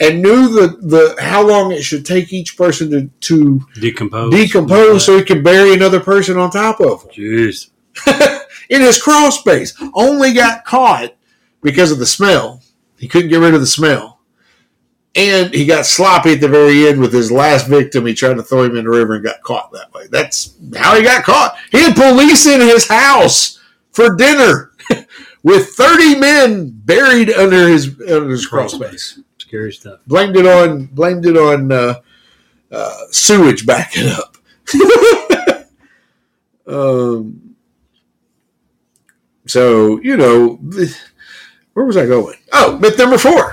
[0.00, 4.32] and knew the the how long it should take each person to to Decompose.
[4.32, 7.10] decompose so he could bury another person on top of him.
[7.10, 7.70] Jeez.
[8.68, 9.74] in his crawl space.
[9.94, 11.14] Only got caught
[11.62, 12.62] because of the smell.
[12.98, 14.20] He couldn't get rid of the smell.
[15.14, 18.04] And he got sloppy at the very end with his last victim.
[18.04, 20.06] He tried to throw him in the river and got caught that way.
[20.10, 21.56] That's how he got caught.
[21.72, 23.58] He had police in his house
[23.92, 24.72] for dinner
[25.46, 29.20] with 30 men buried under his under his crawl space.
[29.38, 30.00] Scary stuff.
[30.04, 32.00] Blamed it on blamed it on uh,
[32.72, 34.36] uh, sewage backing up.
[36.66, 37.54] um,
[39.46, 40.58] so you know,
[41.74, 42.38] where was I going?
[42.52, 43.52] Oh, myth number four: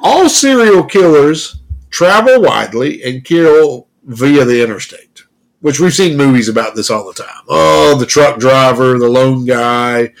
[0.00, 5.22] all serial killers travel widely and kill via the interstate.
[5.60, 7.42] Which we've seen movies about this all the time.
[7.48, 10.12] Oh, the truck driver, the lone guy,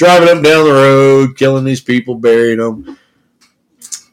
[0.00, 2.96] driving and down the road, killing these people, burying them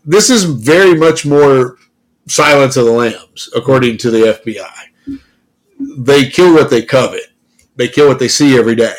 [0.07, 1.77] this is very much more
[2.27, 5.19] Silence of the Lambs, according to the FBI.
[5.97, 7.27] They kill what they covet.
[7.75, 8.95] They kill what they see every day.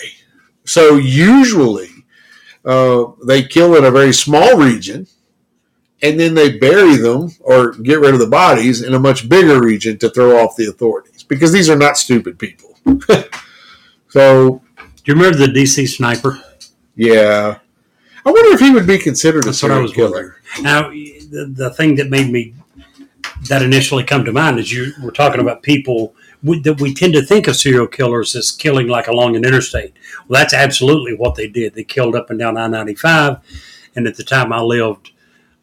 [0.65, 1.89] So usually,
[2.65, 5.07] uh, they kill in a very small region,
[6.03, 9.61] and then they bury them or get rid of the bodies in a much bigger
[9.61, 12.79] region to throw off the authorities because these are not stupid people.
[14.09, 16.41] so Do you remember the DC sniper?
[16.99, 17.59] Yeah,
[18.27, 20.11] I wonder if he would be considered a That's what I serial was killer.
[20.11, 20.35] wondering.
[20.63, 22.55] Now, the, the thing that made me
[23.49, 27.13] that initially come to mind is you were talking about people we, that we tend
[27.15, 29.95] to think of serial killers as killing like along an interstate.
[30.27, 31.75] Well, that's absolutely what they did.
[31.75, 33.39] They killed up and down I ninety five,
[33.95, 35.13] and at the time I lived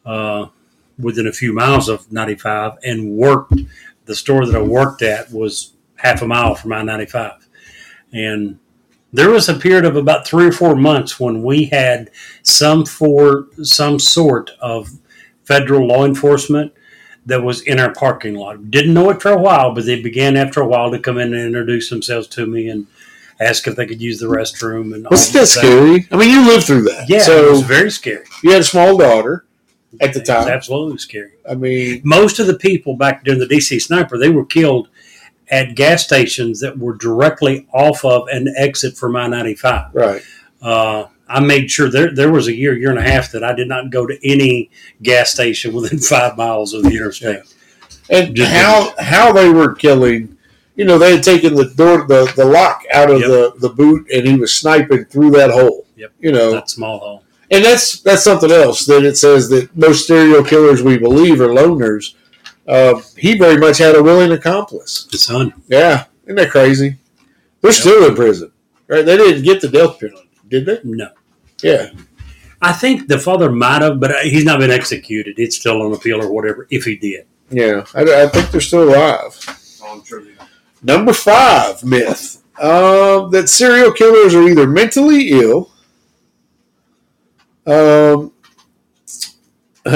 [0.05, 0.47] uh,
[0.97, 3.53] within a few miles of ninety five and worked.
[4.05, 7.47] The store that I worked at was half a mile from I ninety five,
[8.13, 8.59] and
[9.13, 12.11] there was a period of about three or four months when we had
[12.43, 14.89] some for some sort of
[15.45, 16.73] federal law enforcement
[17.25, 18.69] that was in our parking lot.
[18.69, 21.33] Didn't know it for a while, but they began after a while to come in
[21.33, 22.87] and introduce themselves to me and
[23.39, 26.07] ask if they could use the restroom and Wasn't that scary?
[26.11, 27.05] I mean, you lived through that.
[27.09, 28.25] Yeah, So it was very scary.
[28.43, 29.45] you had a small daughter
[30.01, 30.47] at the It was time.
[30.49, 31.31] absolutely scary.
[31.49, 34.89] I mean, Most of the people back during the DC sniper, they were killed
[35.49, 39.93] at gas stations that were directly off of an exit from I ninety five.
[39.93, 40.21] right.
[40.61, 43.53] uh, I made sure there there was a year, year and a half that I
[43.53, 44.69] did not go to any
[45.01, 47.41] gas station within five miles of the interstate.
[48.09, 50.37] And Just- how how they were killing,
[50.75, 53.29] you know, they had taken the door the, the lock out of Yep.
[53.29, 55.85] the, the boot and he was sniping through that hole.
[55.95, 56.11] Yep.
[56.19, 57.23] You know, That small hole.
[57.49, 58.85] and that's that's something else.
[58.85, 62.13] That it says that most serial killers we believe are loners.
[62.67, 65.07] Uh, he very much had a willing accomplice.
[65.11, 65.53] The son.
[65.67, 66.97] Yeah, isn't that crazy?
[67.61, 67.79] They're Yep.
[67.81, 68.51] still in prison,
[68.87, 69.05] right?
[69.05, 70.79] They didn't get the death penalty, did they?
[70.83, 71.09] No.
[71.61, 71.89] Yeah.
[72.61, 75.35] I think the father might have, but he's not been executed.
[75.37, 77.25] It's still on appeal or whatever, if he did.
[77.51, 79.37] Yeah, I, I think they're still alive.
[80.81, 85.71] Number five myth um, that serial killers are either mentally ill.
[87.67, 88.31] Um,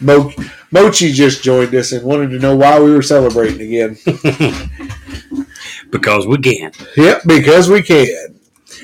[0.00, 0.32] Mo-
[0.70, 3.96] Mochi just joined us and wanted to know why we were celebrating again.
[5.90, 6.72] because we can.
[6.96, 8.08] Yep, because we can.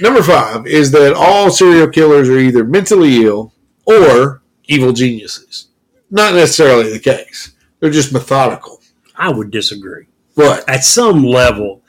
[0.01, 3.53] Number five is that all serial killers are either mentally ill
[3.87, 5.69] or evil geniuses.
[6.11, 7.53] Not necessarily the case.
[7.81, 8.81] They're just methodical.
[9.17, 10.07] I would disagree.
[10.37, 11.83] But At some level,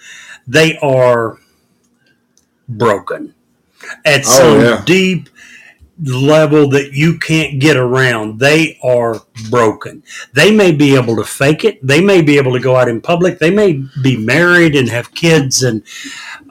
[0.47, 1.39] they are
[2.67, 3.33] broken.
[4.03, 4.83] At Oh, some yeah.
[4.85, 5.29] deep
[6.01, 10.03] level that you can't get around, they are broken.
[10.33, 11.85] They may be able to fake it.
[11.85, 13.39] They may be able to go out in public.
[13.39, 15.83] They may be married and have kids and,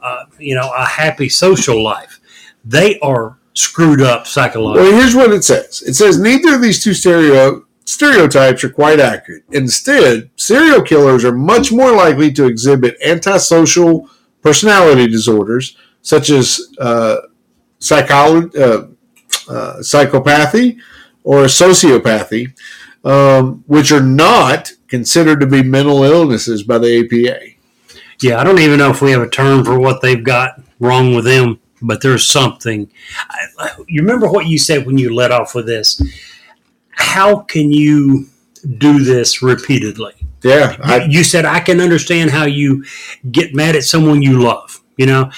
[0.03, 2.21] uh, you know, a happy social life.
[2.65, 4.91] They are screwed up psychologically.
[4.91, 5.83] Well, here's what it says.
[5.83, 9.45] It says neither of these two stereo stereotypes are quite accurate.
[9.53, 14.09] Instead, serial killers are much more likely to exhibit antisocial
[14.43, 17.17] personality disorders such as uh,
[17.81, 18.87] psycholo- uh,
[19.49, 20.79] uh, psychopathy
[21.23, 22.53] or sociopathy,
[23.05, 27.55] um, which are not considered to be mental illnesses by the APA.
[28.21, 31.15] Yeah, I don't even know if we have a term for what they've got wrong
[31.15, 32.91] with them, but there's something.
[33.59, 36.01] I, you remember what you said when you let off with this?
[36.91, 38.29] How can you
[38.79, 40.13] do this repeatedly?
[40.43, 42.85] Yeah, I, you said I can understand how you
[43.31, 44.81] get mad at someone you love.
[44.97, 45.31] You know,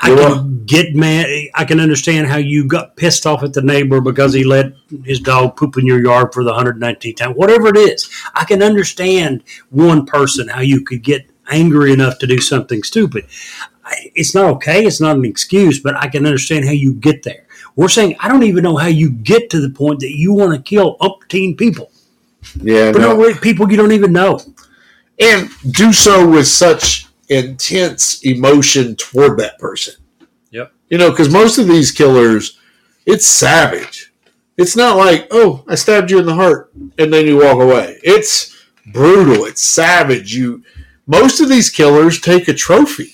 [0.00, 1.26] I You're can get mad.
[1.54, 4.72] I can understand how you got pissed off at the neighbor because he let
[5.04, 7.32] his dog poop in your yard for the 119th time.
[7.32, 12.26] Whatever it is, I can understand one person how you could get angry enough to
[12.26, 13.26] do something stupid.
[14.14, 14.84] It's not okay.
[14.84, 17.46] It's not an excuse, but I can understand how you get there.
[17.74, 20.54] We're saying I don't even know how you get to the point that you want
[20.54, 21.90] to kill umpteen people,
[22.60, 23.16] yeah, but no.
[23.16, 24.40] no, people you don't even know.
[25.18, 29.94] and do so with such intense emotion toward that person.
[30.50, 30.72] Yep.
[30.88, 32.58] You know, because most of these killers,
[33.06, 34.12] it's savage.
[34.56, 37.98] It's not like, oh, I stabbed you in the heart and then you walk away.
[38.02, 38.56] It's
[38.92, 39.44] brutal.
[39.44, 40.34] It's savage.
[40.34, 40.64] You,
[41.06, 43.12] most of these killers take a trophy.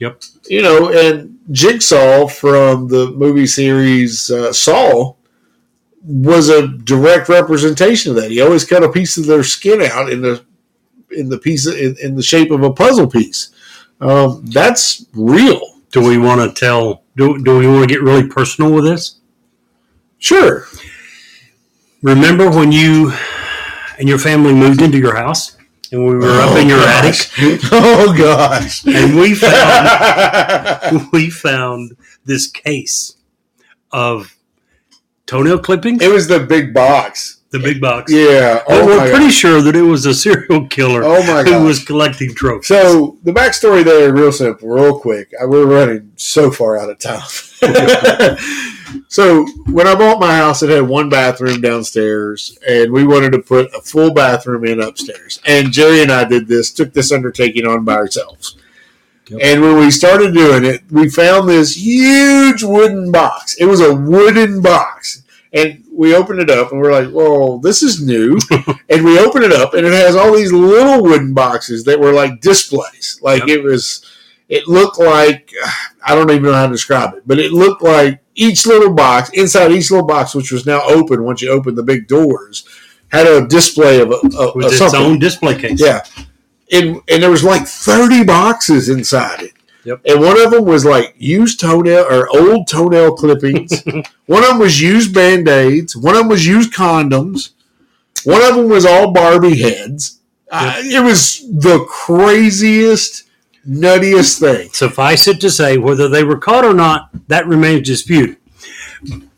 [0.00, 0.22] Yep.
[0.48, 5.14] You know, and Jigsaw from the movie series uh, Saw
[6.02, 8.30] was a direct representation of that.
[8.30, 10.44] He always cut a piece of their skin out in the
[11.12, 13.50] in the piece in, in the shape of a puzzle piece.
[14.00, 15.60] Um, that's real.
[15.92, 17.04] Do we want to tell?
[17.16, 19.16] Do, do we want to get really personal with this?
[20.18, 20.66] Sure.
[22.02, 23.12] Remember when you
[23.98, 25.56] and your family moved into your house
[25.92, 27.16] and we were up in your attic
[27.72, 28.86] Oh gosh.
[28.86, 33.16] and we found we found this case
[33.92, 34.36] of
[35.26, 37.39] toenail clippings, it was the big box.
[37.50, 38.12] The big box.
[38.12, 38.62] Yeah.
[38.68, 39.34] Oh we're pretty gosh.
[39.34, 42.68] sure that it was a serial killer Oh my who was collecting trophies.
[42.68, 45.32] So the backstory there, real simple, real quick.
[45.42, 47.28] We're running so far out of time.
[49.08, 53.40] so when I bought my house, it had one bathroom downstairs, and we wanted to
[53.40, 55.40] put a full bathroom in upstairs.
[55.44, 58.56] And Jerry and I did this, took this undertaking on by ourselves.
[59.28, 59.40] Yep.
[59.42, 63.56] And when we started doing it, we found this huge wooden box.
[63.56, 65.22] It was a wooden box.
[65.52, 68.38] And we opened it up and we're like, well, this is new.
[68.88, 72.12] and we open it up and it has all these little wooden boxes that were
[72.12, 73.18] like displays.
[73.20, 73.48] Like Yep.
[73.58, 74.04] it was,
[74.48, 75.52] it looked like,
[76.06, 79.30] I don't even know how to describe it, but it looked like each little box,
[79.30, 82.64] inside each little box, which was now open once you open the big doors,
[83.08, 84.20] had a display of, a,
[84.54, 85.00] with of its something.
[85.00, 85.80] own display case.
[85.80, 86.04] Yeah.
[86.72, 89.52] And, and there was like 30 boxes inside it.
[89.90, 90.02] Yep.
[90.06, 93.82] And one of them was like used toenail or old toenail clippings.
[94.26, 95.96] one of them was used band aids.
[95.96, 97.50] One of them was used condoms.
[98.22, 100.20] One of them was all Barbie heads.
[100.48, 103.24] Uh, it was the craziest,
[103.68, 104.68] nuttiest thing.
[104.72, 108.36] Suffice it to say, whether they were caught or not, that remains disputed.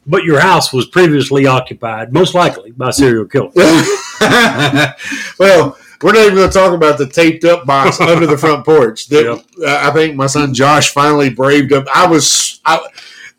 [0.06, 3.52] But your house was previously occupied, most likely, by serial killer.
[5.38, 8.64] well, we're not even going to talk about the taped up box under the front
[8.64, 9.06] porch.
[9.08, 11.86] That uh, I think my son Josh finally braved up.
[11.94, 12.84] I was I,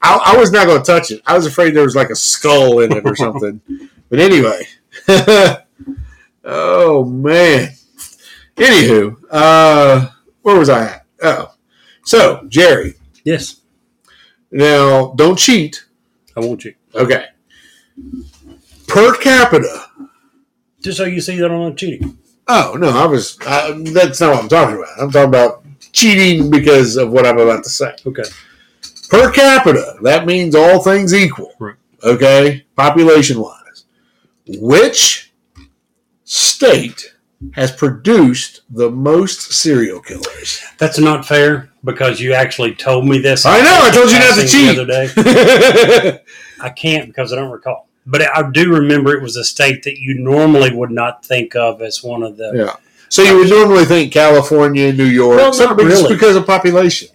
[0.01, 1.21] I, I was not going to touch it.
[1.25, 3.61] I was afraid there was like a skull in it or something.
[4.09, 4.67] but anyway,
[6.43, 7.69] oh man.
[8.55, 10.09] Anywho, uh,
[10.43, 11.05] where was I at?
[11.23, 11.53] Oh,
[12.03, 12.95] so Jerry.
[13.23, 13.61] Yes,
[14.51, 15.85] Now, don't cheat.
[16.35, 16.75] I want you.
[16.93, 17.27] Okay.
[18.87, 19.85] Per capita.
[20.81, 22.17] Just so you see that I'm not cheating.
[22.47, 23.37] Oh no, I was.
[23.41, 24.89] I, that's not what I'm talking about.
[24.99, 27.95] I'm talking about cheating because of what I'm about to say.
[28.05, 28.23] Okay.
[29.09, 31.53] Per capita, that means all things equal.
[31.59, 31.75] Right.
[32.03, 33.85] Okay, population wise,
[34.47, 35.31] which
[36.23, 37.13] state
[37.53, 40.61] has produced the most serial killers?
[40.79, 43.45] That's not fair because you actually told me this.
[43.45, 44.75] I know, I told you not to cheat.
[44.75, 46.19] The other day.
[46.61, 47.87] I can't because I don't recall.
[48.05, 51.81] But I do remember it was a state that you normally would not think of
[51.81, 52.51] as one of the.
[52.53, 52.75] yeah.
[53.09, 57.09] So you would normally think California, New York, Well, not something just because of population.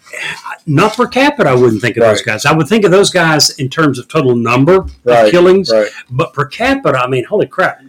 [0.64, 2.46] Not per capita, I wouldn't think of those guys.
[2.46, 5.72] I would think of those guys in terms of total number Right, of killings.
[5.72, 5.90] Right.
[6.08, 7.80] But per capita, I mean, holy crap!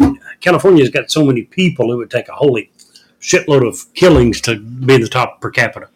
[0.42, 2.72] California's got so many people; it would take a holy
[3.22, 5.90] shitload of killings to be in the top per capita.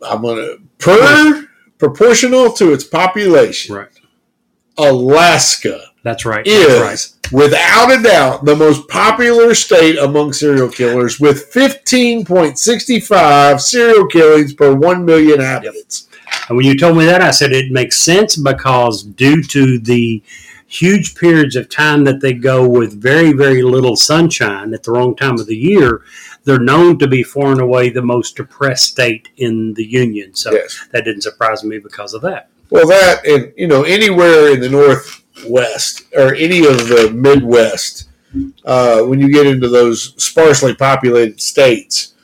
[0.00, 3.74] I'm gonna per proportional to its population.
[3.74, 3.88] Right.
[4.78, 6.44] Alaska That's right.
[6.44, 6.94] That's right.
[6.94, 14.54] is without a doubt the most popular state among serial killers with 15.65 serial killings
[14.54, 16.08] per 1 million inhabitants.
[16.48, 20.22] And when you told me that, I said it makes sense because due to the
[20.66, 25.14] huge periods of time that they go with very, very little sunshine at the wrong
[25.14, 26.02] time of the year,
[26.44, 30.34] they're known to be far and away the most depressed state in the Union.
[30.34, 30.86] So Yes.
[30.92, 32.48] that didn't surprise me because of that.
[32.70, 34.70] Well, that and you know anywhere in the
[35.42, 38.08] northwest or any of the Midwest,
[38.64, 42.14] uh, when you get into those sparsely populated states,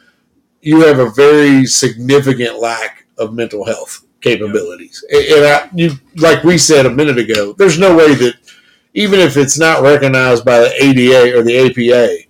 [0.60, 5.04] you have a very significant lack of mental health capabilities.
[5.10, 8.34] And and I, you, like we said a minute ago, there's no way that
[8.94, 12.28] even if it's not recognized by the ADA or the APA,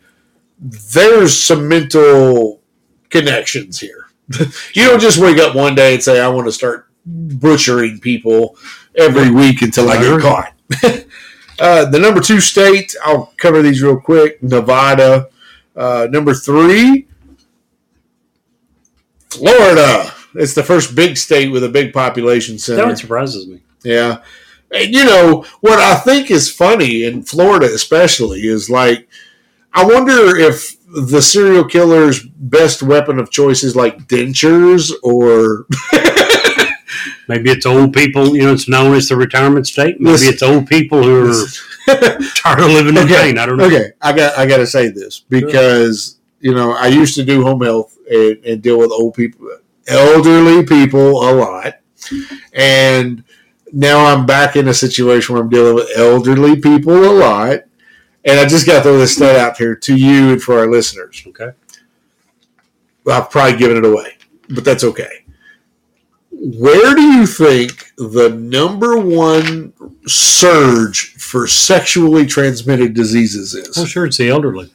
[0.58, 2.60] there's some mental
[3.10, 4.06] connections here.
[4.74, 8.56] you don't just wake up one day and say, I want to start butchering people
[8.96, 10.52] every week until I get caught.
[11.60, 15.28] uh, the number two state, I'll cover these real quick Nevada.
[15.76, 17.06] Uh, number three,
[19.30, 20.12] Florida.
[20.34, 22.86] It's the first big state with a big population center.
[22.86, 23.60] That surprises me.
[23.82, 24.22] Yeah.
[24.70, 29.08] And you know, what I think is funny in Florida, especially, is like,
[29.72, 35.66] I wonder if the serial killer's best weapon of choice is like dentures or.
[37.28, 40.00] Maybe it's old people, you know, it's known as the retirement state.
[40.00, 40.32] Maybe Listen.
[40.32, 41.44] it's old people who are
[42.36, 43.14] tired of living in Okay.
[43.16, 43.38] pain.
[43.38, 43.66] I don't know.
[43.66, 47.42] Okay, I got I got to say this because you know I used to do
[47.42, 49.48] home health and, and deal with old people,
[49.86, 51.74] elderly people a lot,
[52.52, 53.24] and
[53.72, 57.60] now I'm back in a situation where I'm dealing with elderly people a lot,
[58.24, 60.66] and I just got to throw this stat out here to you and for our
[60.66, 61.22] listeners.
[61.26, 61.50] Okay.
[63.04, 64.16] Well, I've probably given it away,
[64.48, 65.24] but that's okay.
[66.40, 69.72] Where do you think the number one
[70.06, 73.76] surge for sexually transmitted diseases is?
[73.76, 74.72] Well, sure, it's the elderly.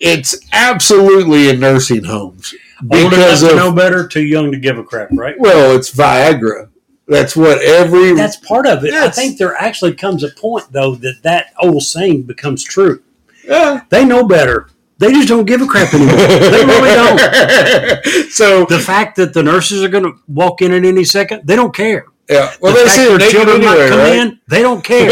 [0.00, 4.58] It's absolutely in nursing homes Old enough because to of know better, too young to
[4.58, 5.34] give a crap, right?
[5.38, 6.70] well, it's Viagra.
[7.06, 8.94] That's what every That's part of it.
[8.94, 13.02] I think there actually comes a point, though, that that old saying becomes true.
[13.44, 13.82] yeah.
[13.90, 14.68] They know better.
[14.98, 16.16] They just don't give a crap anymore.
[16.16, 18.30] they really don't.
[18.30, 21.54] so The fact that the nurses are going to walk in at any second, they
[21.56, 22.06] don't care.
[22.28, 24.16] yeah, well, the they fact say their children might anyway, come right?
[24.18, 25.06] in, they don't care.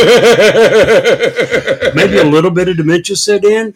[1.95, 3.75] Maybe a little bit of dementia set in.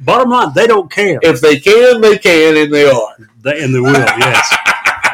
[0.00, 1.18] Bottom line, they don't care.
[1.22, 3.16] if they can, they can, and they are.
[3.42, 4.54] They, and they will, yes.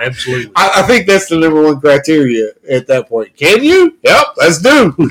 [0.03, 0.51] Absolutely.
[0.57, 3.37] I, I think that's the number one criteria at that point.
[3.37, 3.99] Can you?
[4.03, 4.93] Yep, let's do.
[4.93, 5.11] Prove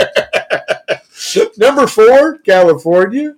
[0.00, 0.08] it.
[1.56, 3.34] number four, California.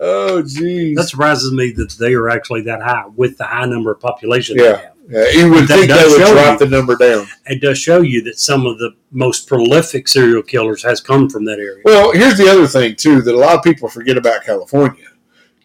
[0.00, 0.96] Oh, geez.
[0.96, 4.56] That surprises me that they are actually that high with the high number of population
[4.56, 4.76] they Yeah.
[4.76, 4.88] have.
[5.08, 6.66] Yeah, you would That think they would drop you.
[6.66, 7.26] the number down.
[7.46, 11.44] It does show you that some of the most prolific serial killers has come from
[11.46, 11.82] that area.
[11.84, 15.04] Well, here's the other thing too that a lot of people forget about California.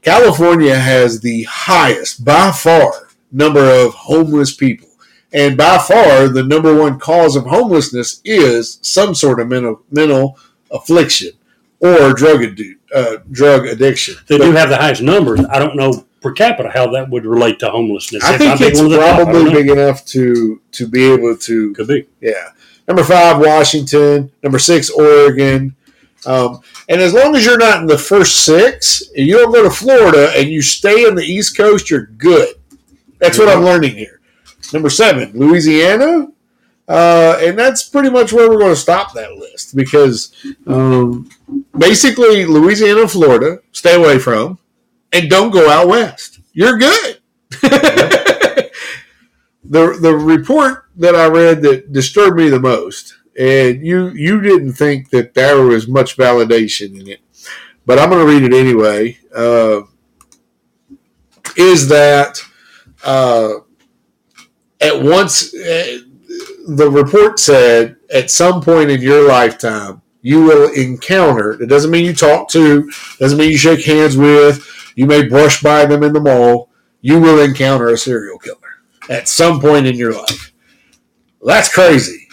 [0.02, 4.88] California has the highest, by far, number of homeless people,
[5.34, 10.38] and by far the number one cause of homelessness is some sort of mental mental
[10.72, 11.32] affliction
[11.80, 14.16] or drug addu- uh, drug addiction.
[14.28, 15.42] They But do have the highest numbers.
[15.50, 18.24] I don't know per capita how that would relate to homelessness.
[18.24, 19.24] I think it's one of the top.
[19.24, 22.08] Probably big enough to to be able to Could be.
[22.22, 22.50] Yeah.
[22.88, 24.32] Number five, Washington.
[24.44, 25.76] Number six, Oregon.
[26.26, 29.64] Um, and as long as you're not in the first six, and you don't go
[29.64, 32.56] to Florida and you stay in the East Coast, you're good.
[33.20, 34.20] That's what I'm learning here.
[34.74, 36.28] Number seven, Louisiana.
[36.88, 40.34] Uh, and that's pretty much where we're going to stop that list because
[40.68, 41.30] um,
[41.78, 44.58] basically Louisiana and Florida, stay away from,
[45.12, 46.40] and don't go out west.
[46.54, 47.20] You're good.
[49.70, 54.74] the the report that I read that disturbed me the most, and you you didn't
[54.74, 57.20] think that there was much validation in it,
[57.86, 59.18] but I'm going to read it anyway.
[59.36, 59.82] Uh,
[61.58, 62.40] is that
[63.04, 63.54] uh,
[64.80, 66.00] at once uh,
[66.68, 71.52] the report said at some point in your lifetime you will encounter.
[71.62, 74.66] It doesn't mean you talk to, doesn't mean you shake hands with.
[74.96, 76.70] You may brush by them in the mall.
[77.02, 78.58] You will encounter a serial killer
[79.10, 80.52] at some point in your life.
[81.42, 82.28] That's crazy.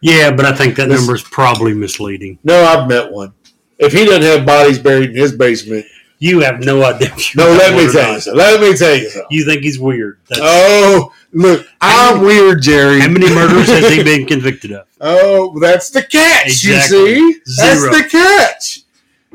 [0.00, 2.38] Yeah, but I think that number is probably misleading.
[2.44, 3.32] No, I've met one.
[3.78, 5.86] If he doesn't have bodies buried in his basement,
[6.18, 7.08] You have no idea.
[7.36, 8.36] no, let me tell you something.
[8.38, 9.26] Let me tell you something.
[9.30, 10.20] You think he's weird.
[10.28, 13.00] That's, Oh, look, I'm weird, Jerry.
[13.00, 14.86] How many murders has he been convicted of?
[15.00, 16.46] Oh, that's the catch.
[16.46, 16.98] Exactly.
[17.14, 17.90] You see, Zero.
[17.90, 18.80] that's the catch.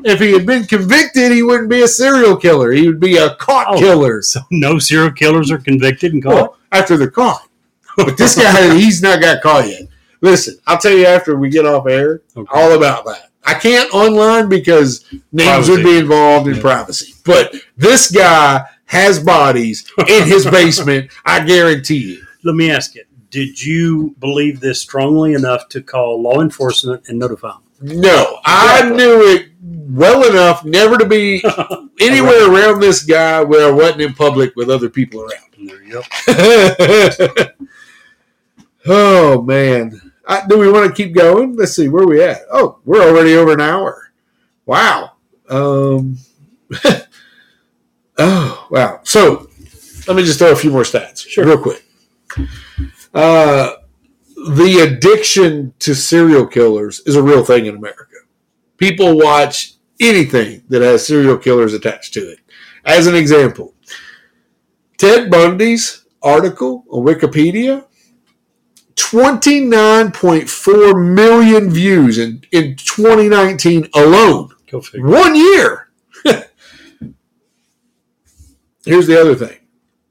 [0.02, 2.72] If he had been convicted, he wouldn't be a serial killer.
[2.72, 3.78] He would be a caught Oh.
[3.78, 4.22] killer.
[4.22, 6.34] So no serial killers are convicted and caught.
[6.34, 7.46] Well, after they're caught.
[7.96, 9.82] But this guy, he's not got caught yet.
[10.22, 12.48] Listen, I'll tell you after we get off air Okay.
[12.58, 13.30] all about that.
[13.44, 15.70] I can't online because names Privacy.
[15.72, 16.60] would be involved in Yeah.
[16.62, 17.14] privacy.
[17.24, 21.12] But this guy has bodies in his basement.
[21.24, 22.26] I guarantee you.
[22.42, 27.18] Let me ask you: Did you believe this strongly enough to call law enforcement and
[27.18, 27.62] notify them?
[28.00, 31.42] No, I knew it well enough never to be
[32.00, 35.68] anywhere around this guy where I wasn't in public with other people around.
[35.68, 36.02] There you go.
[38.86, 41.56] oh man, I, do we want to keep going?
[41.56, 42.40] Let's see where we at.
[42.52, 44.12] Oh, we're already over an hour.
[44.66, 45.12] Wow.
[45.48, 46.18] Um.
[48.20, 49.00] Oh wow.
[49.02, 49.48] So
[50.06, 51.44] let me just throw a few more stats, Sure.
[51.46, 51.82] real quick.
[53.12, 53.72] Uh,
[54.56, 58.04] the addiction to serial killers is a real thing in America.
[58.76, 62.38] People watch anything that has serial killers attached to it.
[62.84, 63.74] As an example,
[64.96, 67.84] Ted Bundy's article on Wikipedia
[68.96, 74.48] 29.4 million views in, in 2019 alone.
[74.94, 75.89] One year.
[78.84, 79.58] Here's the other thing.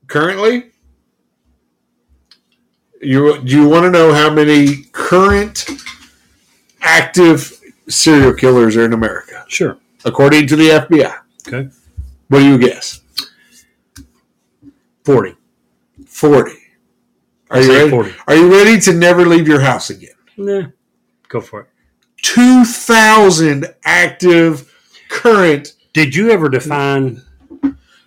[0.08, 0.72] Currently,
[3.02, 5.66] you do you want to know how many current
[6.82, 9.44] active serial killers are in America?
[9.48, 9.78] Sure.
[10.06, 11.18] According to the FBI.
[11.48, 11.70] Okay.
[12.28, 13.02] What do you guess?
[15.04, 15.36] 40.
[16.06, 16.52] 40.
[17.50, 17.90] Are you ready?
[17.90, 18.12] 40.
[18.28, 20.10] Are you ready to never leave your house again?
[20.38, 20.68] Nah.
[21.28, 21.68] Go for it.
[22.22, 24.72] 2,000 active
[25.10, 25.74] current.
[25.94, 27.24] Did you ever define?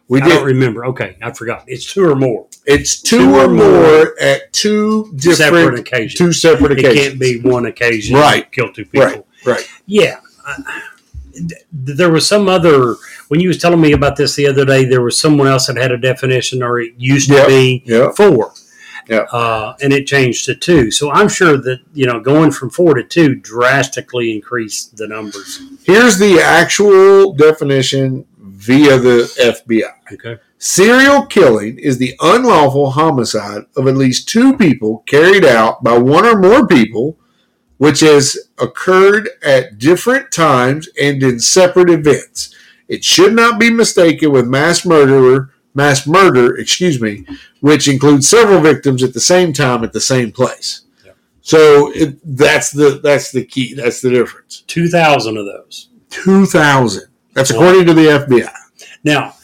[0.08, 0.84] We I don't remember.
[0.86, 1.64] Okay, I forgot.
[1.66, 2.46] It's two or more.
[2.66, 6.14] It's two, Two or or more at two different, Separate occasions.
[6.18, 6.96] two separate occasions.
[6.98, 8.16] It can't be one occasion.
[8.16, 8.50] Right.
[8.52, 9.06] Kill two people.
[9.06, 9.68] Right, right.
[9.86, 10.20] Yeah.
[10.46, 10.82] I-
[11.72, 12.96] there was some other
[13.28, 14.84] when you was telling me about this the other day.
[14.84, 17.44] There was someone else that had a definition, or it used Yep.
[17.44, 18.10] to be Yeah.
[18.12, 18.52] four.
[19.08, 19.28] Yep.
[19.32, 20.90] Uh, and it changed to two.
[20.90, 25.60] So I'm sure that you know going from four to two drastically increased the numbers.
[25.84, 28.26] Here's the actual definition
[28.62, 30.14] via the FBI.
[30.14, 30.40] Okay.
[30.58, 36.24] Serial killing is the unlawful homicide of at least two people carried out by one
[36.24, 37.18] or more people,
[37.78, 42.54] which has occurred at different times and in separate events.
[42.86, 47.26] It should not be mistaken with mass murderer, mass murder, excuse me,
[47.60, 50.82] which includes several victims at the same time at the same place.
[51.04, 51.12] Yeah.
[51.40, 53.74] So it, that's the that's the key.
[53.74, 54.62] That's the difference.
[54.68, 55.88] Two thousand of those.
[56.10, 57.08] Two thousand.
[57.34, 58.52] That's according to the FBI.
[59.04, 59.34] Now,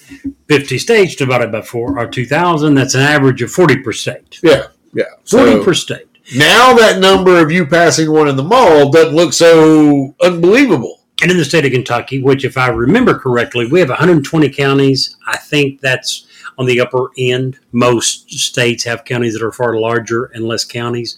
[0.48, 2.74] 50 states divided by four are 2,000.
[2.74, 4.38] That's an average of 40 per state.
[4.42, 5.04] Yeah, yeah.
[5.28, 6.04] 40 So- per state.
[6.36, 11.00] Now that number of you passing one in the mall doesn't look so unbelievable.
[11.22, 15.16] And in the state of Kentucky, which, if I remember correctly, we have 120 counties.
[15.26, 16.26] I think that's
[16.58, 17.58] on the upper end.
[17.72, 21.16] Most states have counties that are far larger and less counties.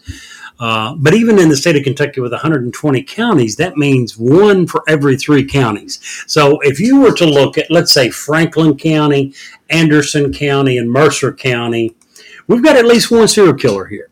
[0.61, 4.85] Uh, but even in the state of Kentucky with 120 counties, that means one for
[4.87, 5.99] every three counties.
[6.27, 9.33] So if you were to look at, let's say, Franklin County,
[9.71, 11.97] Anderson County, and Mercer County,
[12.47, 14.11] we've got at least one serial killer here.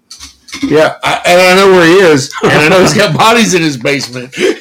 [0.62, 3.62] Yeah, I, and I know where he is, and I know he's got bodies in
[3.62, 4.36] his basement.
[4.38, 4.54] You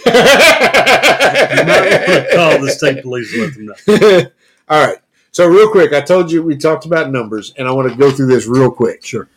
[1.66, 4.22] might want to call the state police and let them know.
[4.70, 4.98] All right.
[5.32, 8.12] So real quick, I told you we talked about numbers, and I want to go
[8.12, 9.06] through this real quick.
[9.06, 9.30] Sure.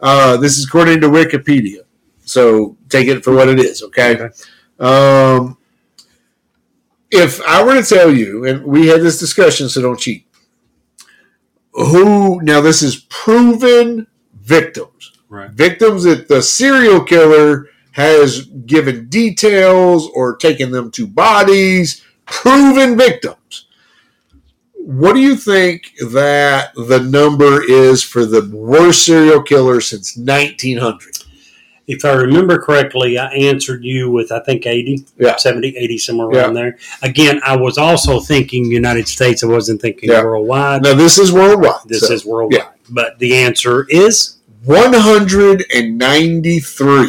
[0.00, 1.80] Uh, this is according to Wikipedia,
[2.28, 3.82] so take it for what it is.
[3.82, 4.14] Okay.
[4.16, 4.28] Okay.
[4.78, 5.56] Um,
[7.10, 10.26] if I were to tell you, and we had this discussion, so don't cheat.
[11.72, 12.60] Who now?
[12.60, 15.50] This is proven victims, Right.
[15.50, 22.02] victims that the serial killer has given details or taken them to bodies.
[22.26, 23.66] Proven victims.
[24.74, 31.24] What do you think that the number is for the worst serial killer since 1900?
[31.88, 35.36] If I remember correctly, I answered you with, I think, 80, Yeah.
[35.36, 36.42] 70, 80, somewhere Yeah.
[36.42, 36.76] around there.
[37.02, 39.42] Again, I was also thinking United States.
[39.42, 40.22] I wasn't thinking Yeah.
[40.22, 40.82] worldwide.
[40.82, 41.80] Now this is worldwide.
[41.86, 42.64] This so is worldwide.
[42.90, 44.34] But the answer is
[44.64, 47.08] 193.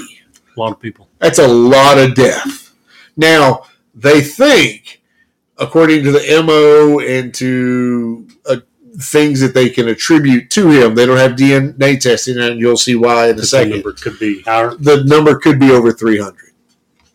[0.56, 1.08] a lot of people.
[1.20, 2.72] That's a lot of death.
[3.18, 3.64] Now,
[3.94, 5.02] they think,
[5.58, 8.58] according to the MO and to uh,
[9.02, 12.95] things that they can attribute to him, they don't have DNA testing, and you'll see
[12.95, 13.72] why in a second.
[13.72, 14.76] The number could be higher.
[14.76, 16.49] The number could be over 300.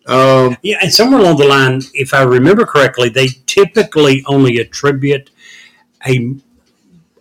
[0.06, 5.30] Um, Yeah, and somewhere along the line, if I remember correctly, they typically only attribute
[6.06, 6.34] a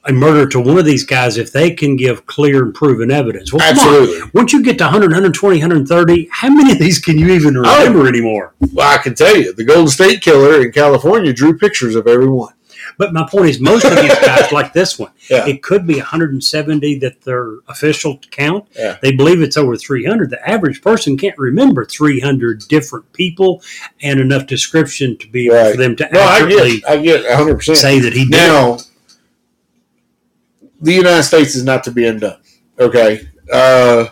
[0.05, 3.53] a murder to one of these guys if they can give clear and proven evidence.
[3.53, 3.95] Well, come on.
[3.95, 4.29] absolutely.
[4.33, 8.07] Once you get to 100, 120, 130, how many of these can you even remember
[8.07, 8.53] anymore?
[8.73, 12.27] Well, I can tell you, the Golden State Killer in California drew pictures of every
[12.27, 12.53] one.
[12.97, 15.45] But my point is, most of these guys, like this one, Yeah.
[15.47, 18.65] it could be 170 that their official count.
[18.77, 18.97] Yeah.
[19.01, 20.29] They believe it's over 300.
[20.29, 23.61] The average person can't remember 300 different people
[24.01, 25.71] and enough description to be able Right.
[25.71, 27.55] for them to No, I accurately get, I get 100.
[27.55, 28.31] percent say that he did.
[28.31, 28.77] Now,
[30.81, 32.37] the United States is not to be undone.
[32.79, 34.07] Okay, uh,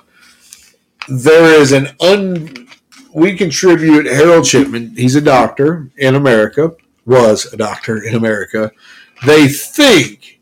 [1.10, 2.68] there is an un.
[3.14, 4.96] We contribute Harold Shipman.
[4.96, 6.72] He's a doctor in America.
[7.06, 8.72] Was a doctor in America.
[9.26, 10.40] They think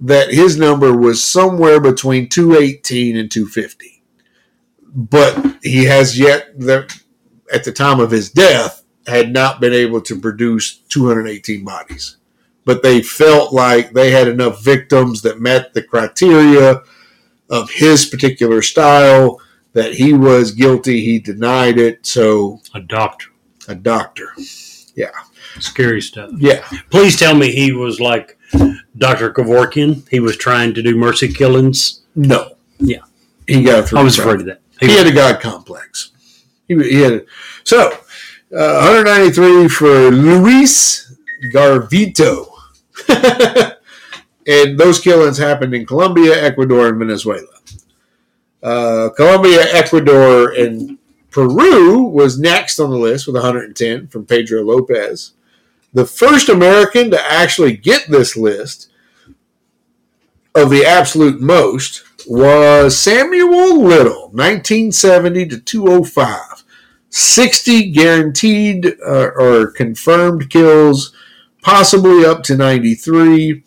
[0.00, 4.02] that his number was somewhere between 218 and 250,
[4.94, 6.48] but he has yet
[7.52, 12.16] at the time of his death had not been able to produce 218 bodies
[12.64, 16.82] but they felt like they had enough victims that met the criteria
[17.50, 19.40] of his particular style
[19.72, 21.00] that he was guilty.
[21.00, 22.06] He denied it.
[22.06, 23.28] So A doctor.
[23.68, 24.30] a doctor,
[24.94, 25.10] yeah.
[25.60, 26.30] Scary stuff.
[26.36, 28.38] Yeah, Please tell me he was like
[28.98, 29.32] Dr.
[29.32, 30.08] Kevorkian.
[30.08, 32.02] He was trying to do mercy killings.
[32.14, 32.98] no, Yeah.
[33.46, 33.98] he got through.
[34.00, 34.60] I was afraid of that.
[34.80, 36.10] He had a god complex.
[36.68, 37.22] He, he had a,
[37.62, 37.88] so
[38.56, 41.12] uh, 193 for Luis
[41.52, 42.48] Garavito,
[44.46, 47.46] and those killings happened in Colombia, Ecuador, and Venezuela.
[48.62, 50.98] Uh, Colombia, Ecuador, and
[51.30, 55.32] Peru was next on the list with 110 from Pedro Lopez.
[55.94, 58.90] The first American to actually get this list
[60.54, 66.64] of the absolute most was Samuel Little, 1970 to 205.
[67.10, 71.14] 60 guaranteed uh, or confirmed kills,
[71.62, 73.62] possibly up to 93.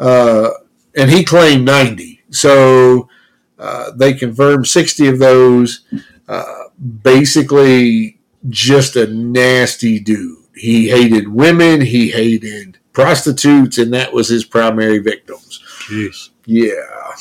[0.00, 0.48] Uh,
[0.96, 2.22] and he claimed 90.
[2.30, 3.10] So
[3.58, 5.84] uh, they confirmed 60 of those.
[6.26, 6.64] Uh,
[7.02, 8.18] basically,
[8.48, 10.47] just a nasty dude.
[10.58, 15.62] He hated women, he hated prostitutes, and that was his primary victims.
[15.86, 16.30] Jeez.
[16.46, 17.14] Yeah.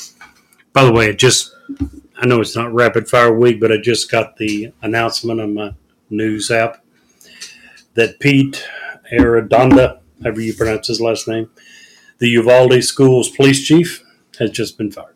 [0.74, 1.56] By the way, it just,
[2.18, 5.76] I know it's not rapid fire week, but I just got the announcement on my
[6.10, 6.84] news app
[7.94, 8.66] that Pete
[9.12, 11.50] Arredondo, however you pronounce his last name,
[12.20, 14.04] the Uvalde Schools police chief,
[14.40, 15.16] has just been fired.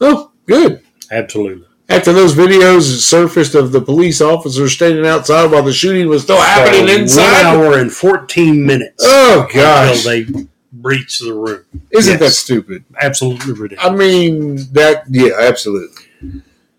[0.00, 0.82] Oh, good.
[1.10, 1.65] Absolutely.
[1.88, 6.40] After those videos surfaced of the police officers standing outside while the shooting was still
[6.40, 7.54] happening So, inside.
[7.56, 11.64] One hour and 14 minutes Oh gosh, until they breach the room.
[11.92, 12.84] isn't that stupid?
[13.00, 13.92] Absolutely ridiculous.
[13.92, 16.04] I mean, that yeah, absolutely.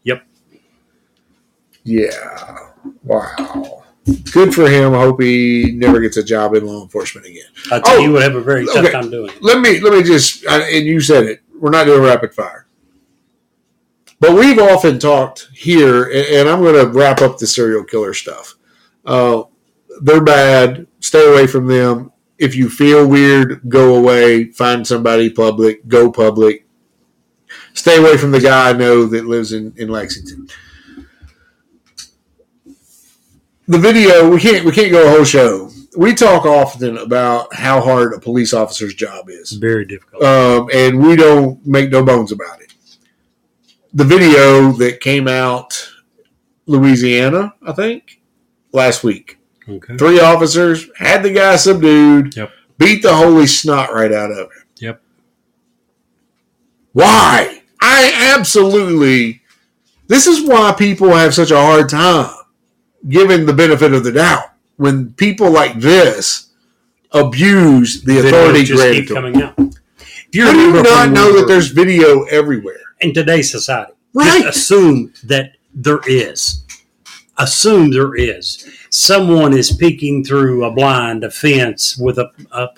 [0.04, 0.24] Yep.
[1.84, 2.58] Yeah.
[3.04, 3.84] Wow.
[4.32, 4.94] Good for him.
[4.94, 7.44] I hope he never gets a job in law enforcement again.
[7.72, 8.92] I tell Oh, you, you would have a very tough okay.
[8.92, 9.42] time doing it.
[9.44, 11.42] Let me let me just I- and you said it.
[11.60, 12.66] We're not doing rapid fire,
[14.19, 18.56] but we've often talked here, and, I'm going to wrap up the serial killer stuff.
[19.06, 19.44] Uh,
[20.02, 20.88] they're bad.
[20.99, 22.11] Stay away from them.
[22.38, 24.52] If you feel weird, go away.
[24.52, 25.88] Find somebody public.
[25.88, 26.68] Go public.
[27.73, 30.48] Stay away from the guy I know that lives in, in Lexington.
[33.68, 35.69] The video we can't we can't go a whole show.
[35.98, 40.23] We talk often about how hard a police officer's job is very difficult.
[40.23, 42.66] um, and we don't make no bones about it.
[43.98, 45.91] The video that came out,
[46.68, 48.22] Louisiana, I think,
[48.72, 49.40] last week.
[49.68, 49.98] okay.
[49.98, 52.52] Three officers had the guy subdued, Yep.
[52.78, 54.64] beat the holy snot right out of him.
[54.82, 55.02] Yep.
[56.94, 57.64] Why?
[57.82, 59.41] I absolutely.
[60.07, 62.30] This is why people have such a hard time
[63.10, 64.44] giving the benefit of the doubt
[64.76, 66.49] when people like this
[67.14, 69.07] abuse the authority Videos just keep granted.
[69.07, 69.24] to them.
[69.24, 69.74] coming out.
[70.30, 72.76] If you How do you not know that there's video everywhere?
[73.02, 73.94] In today's society.
[74.14, 74.44] Right.
[74.44, 76.64] Just assume that there is.
[77.38, 78.68] Assume there is.
[78.90, 82.69] Someone is peeking through a blind, a fence with a, a,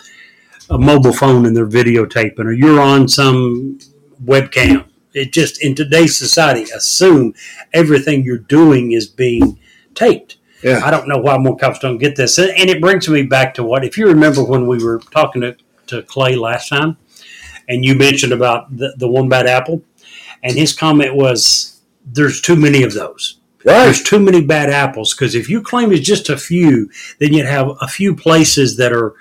[0.69, 3.79] a mobile phone and they're videotaping, or you're on some
[4.23, 4.85] webcam.
[5.13, 7.33] It just, in today's society, assume
[7.73, 9.57] everything you're doing is being
[9.95, 10.37] taped.
[10.61, 10.81] Yeah.
[10.83, 12.37] I don't know why more cops don't get this.
[12.37, 15.55] And it brings me back to what, if you remember when we were talking to,
[15.87, 16.97] to Clay last time,
[17.69, 19.83] and you mentioned about the, the one bad apple,
[20.43, 23.35] and his comment was, "There's too many of those.
[23.65, 25.13] There's too many bad apples.
[25.13, 26.89] Because if you claim it's just a few,
[27.19, 29.13] then you'd have a few places that are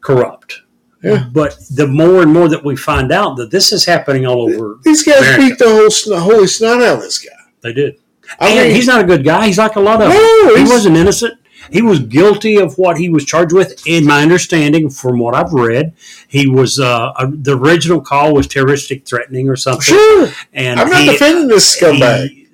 [0.00, 0.60] corrupt.
[1.02, 1.26] Yeah.
[1.32, 4.78] But the more and more that we find out that this is happening all over,
[4.84, 5.40] These guys America.
[5.42, 7.30] beat the whole sn- holy snot out of this guy.
[7.62, 7.96] they did.
[8.40, 9.46] I and mean, he's not a good guy.
[9.46, 11.34] He's like a lot of no, He wasn't innocent.
[11.70, 13.86] He was guilty of what he was charged with.
[13.86, 15.94] In my understanding, from what I've read,
[16.28, 19.82] he was uh, a, the original call was terroristic threatening or something.
[19.94, 22.28] Sure, And I'm not he, defending this scumbag.
[22.28, 22.48] he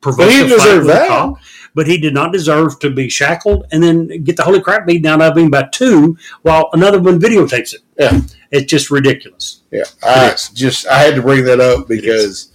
[0.00, 1.34] But he a didn't deserve that.
[1.74, 5.06] but he did not deserve to be shackled and then get the holy crap beaten
[5.06, 7.80] out of him by two while another one videotapes it.
[7.98, 8.20] Yeah.
[8.52, 9.62] It's just ridiculous.
[9.72, 12.52] Yeah, I just I had to bring that up because,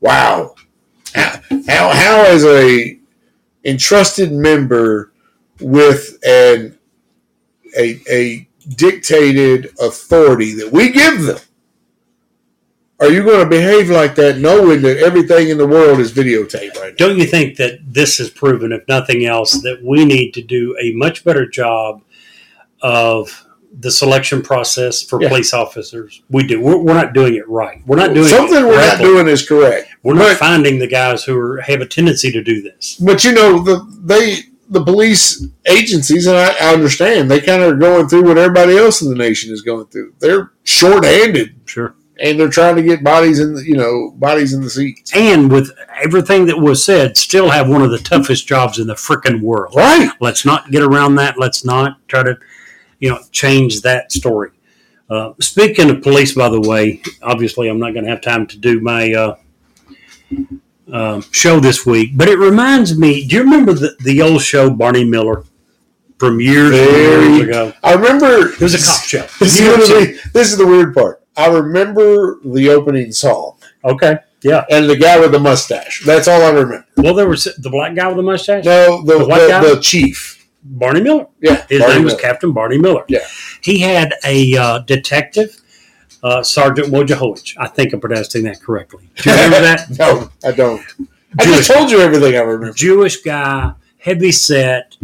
[0.00, 0.54] wow,
[1.14, 2.98] how how, how as a
[3.64, 5.12] entrusted member
[5.60, 6.78] with an
[7.76, 11.38] a a dictated authority that we give them,
[12.98, 16.76] are you going to behave like that, knowing that everything in the world is videotaped
[16.76, 17.06] right now?
[17.06, 20.76] Don't you think that this has proven, if nothing else, that we need to do
[20.80, 22.02] a much better job
[22.80, 23.46] of
[23.78, 25.28] the selection process for Yeah.
[25.28, 26.22] police officers?
[26.30, 26.60] We do.
[26.60, 27.82] We're, we're not doing it right.
[27.86, 29.90] We're not doing Something we're not doing is correct.
[30.02, 32.96] We're not finding the guys who are, have a tendency to do this.
[32.96, 34.38] But you know the they
[34.68, 38.76] the police agencies, and I, I understand they kind of are going through what everybody
[38.76, 40.14] else in the nation is going through.
[40.18, 41.94] They're short-handed, Sure.
[42.20, 45.14] and they're trying to get bodies in the you know bodies in the seats.
[45.14, 45.70] And with
[46.02, 49.74] everything that was said, still have one of the toughest jobs in the frickin' world.
[49.76, 50.10] Right?
[50.20, 51.38] Let's not get around that.
[51.38, 52.36] Let's not try to
[52.98, 54.50] you know, change that story.
[55.08, 58.58] Uh, speaking of police, by the way, obviously I'm not going to have time to
[58.58, 59.36] do my uh,
[60.92, 63.26] uh, show this week, but it reminds me.
[63.26, 65.44] Do you remember the, the old show Barney Miller
[66.18, 67.72] from years, Very- years ago?
[67.82, 69.26] I remember It was a cop show.
[69.40, 71.22] This is, gonna be, this is the weird part.
[71.36, 74.64] I remember the opening song Okay, yeah.
[74.70, 76.02] and the guy with the mustache.
[76.06, 76.86] That's all I remember.
[76.96, 79.62] Well, there was the black guy with the mustache, No, the The white guy?
[79.68, 80.32] the, the chief.
[80.68, 81.26] Barney Miller.
[81.40, 83.04] Yeah, His Barney name was Captain Barney Miller.
[83.08, 83.20] Yeah.
[83.60, 85.60] He had a uh, detective,
[86.26, 87.54] uh, Sergeant Wojciehowicz.
[87.58, 89.08] I think I'm pronouncing that correctly.
[89.16, 89.88] Do you remember that?
[89.98, 90.82] No, I don't.
[91.38, 91.56] I Jewish.
[91.58, 92.72] just told you everything I remember.
[92.74, 94.96] Jewish guy, heavy set.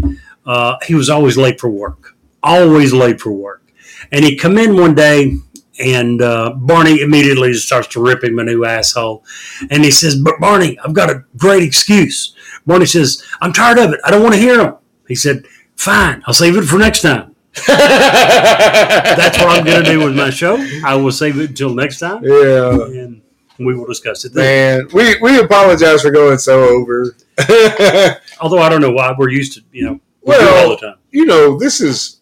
[0.44, 2.16] Uh, he was always late for work.
[2.42, 3.62] Always late for work.
[4.10, 5.36] And he come in one day,
[5.78, 9.24] and uh, Barney immediately starts to rip him a new asshole.
[9.70, 12.34] And he says, "But Barney, I've got a great excuse."
[12.66, 14.00] Barney says, "I'm tired of it.
[14.04, 14.74] I don't want to hear him."
[15.06, 15.44] He said,
[15.76, 17.31] "Fine, I'll save it for next time."
[17.66, 20.56] That's what I'm going to do with my show.
[20.84, 23.22] I will save it until next time, Yeah, and
[23.58, 24.78] we will discuss it then.
[24.84, 24.88] man.
[24.92, 27.14] We we apologize for going so over.
[28.40, 30.70] Although I don't know why we're used to, you know, we do it Well, all
[30.70, 30.96] the time.
[31.10, 32.20] you know, this is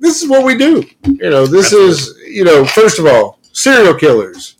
[0.00, 0.84] this is what we do.
[1.04, 4.56] You know, this is you know, first of all, serial killers.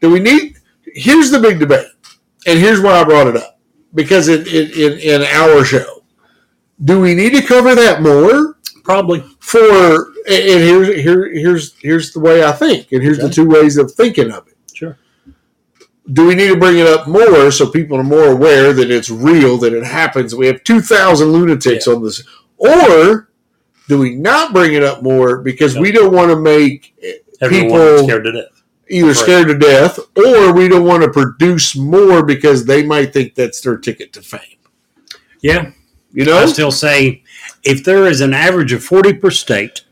[0.00, 0.56] Do we need?
[0.94, 1.86] Here's the big debate,
[2.46, 3.58] and here's why I brought it up
[3.94, 6.02] because in in, in our show,
[6.84, 8.53] do we need to cover that more?
[8.84, 9.20] Probably.
[9.40, 13.76] For and here's here here's here's the way I think, and here's the two ways
[13.78, 14.56] of thinking of it.
[14.72, 14.98] Sure.
[16.12, 19.08] Do we need to bring it up more so people are more aware that it's
[19.08, 20.34] real, that it happens?
[20.34, 22.22] We have 2,000 lunatics on this.
[22.58, 23.30] Or
[23.88, 25.80] do we not bring it up more because No.
[25.80, 26.94] we don't want to make
[27.40, 28.62] Everyone People- scared to death.
[28.90, 29.16] either Right.
[29.16, 33.60] scared to death or we don't want to produce more because they might think that's
[33.62, 34.40] their ticket to fame?
[35.42, 35.70] Yeah.
[36.14, 37.22] You know, I still say
[37.64, 39.82] if there is an average of 40 per state,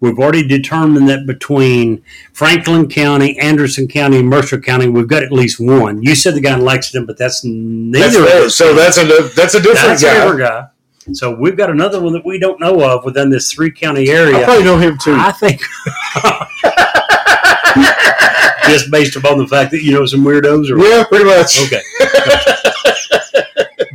[0.00, 2.02] we've already determined that between
[2.34, 6.02] Franklin County, Anderson County, and Mercer County, we've got at least one.
[6.02, 8.54] You said the guy in Lexington, but that's That's neither us.
[8.54, 9.04] so that's a
[9.34, 10.14] that's a different That's a guy.
[10.14, 10.66] different guy.
[11.12, 14.14] So we've got another one that we don't know of within this three county I
[14.14, 14.44] area.
[14.44, 15.14] probably know him too.
[15.16, 15.62] I think
[18.68, 21.60] just based upon the fact that you know some weirdos or yeah, pretty much.
[21.66, 21.80] Okay.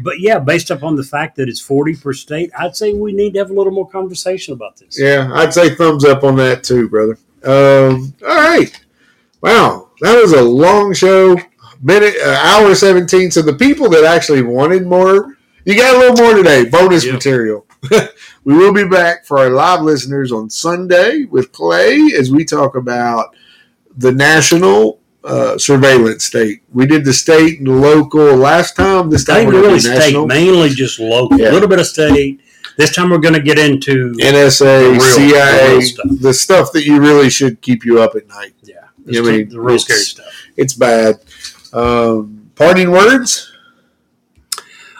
[0.03, 3.33] but yeah, based upon the fact that it's 40 per state, I'd say we need
[3.33, 4.99] to have a little more conversation about this.
[4.99, 7.17] Yeah, I'd say thumbs up on that too, brother.
[7.43, 8.71] Um, all right.
[9.41, 11.35] Wow, that was a long show.
[11.81, 13.31] Minute, uh, hour seventeen.
[13.31, 16.65] So the people that actually wanted more, you got a little more today.
[16.69, 17.13] Bonus Yeah.
[17.13, 17.65] material.
[18.43, 22.75] we will be back for our live listeners on Sunday with Clay as we talk
[22.75, 23.35] about
[23.97, 26.61] the national uh, surveillance state.
[26.73, 29.09] We did the state and the local last time.
[29.09, 30.27] This I time we're really state, national.
[30.27, 31.51] mainly just local, a Yeah.
[31.51, 32.41] little bit of state.
[32.77, 36.05] This time we're going to get into NSA, The real- the CIA, real stuff.
[36.21, 38.53] the stuff that you really should keep you up at night.
[38.63, 38.75] yeah,
[39.05, 40.25] You the, mean, the real it's- scary stuff.
[40.57, 41.19] It's bad.
[41.73, 43.49] Um, parting words.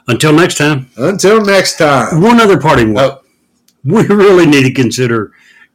[0.07, 2.21] Until next time, Until next time.
[2.21, 3.11] one other parting word.
[3.13, 3.21] Oh,
[3.83, 5.31] We really need to consider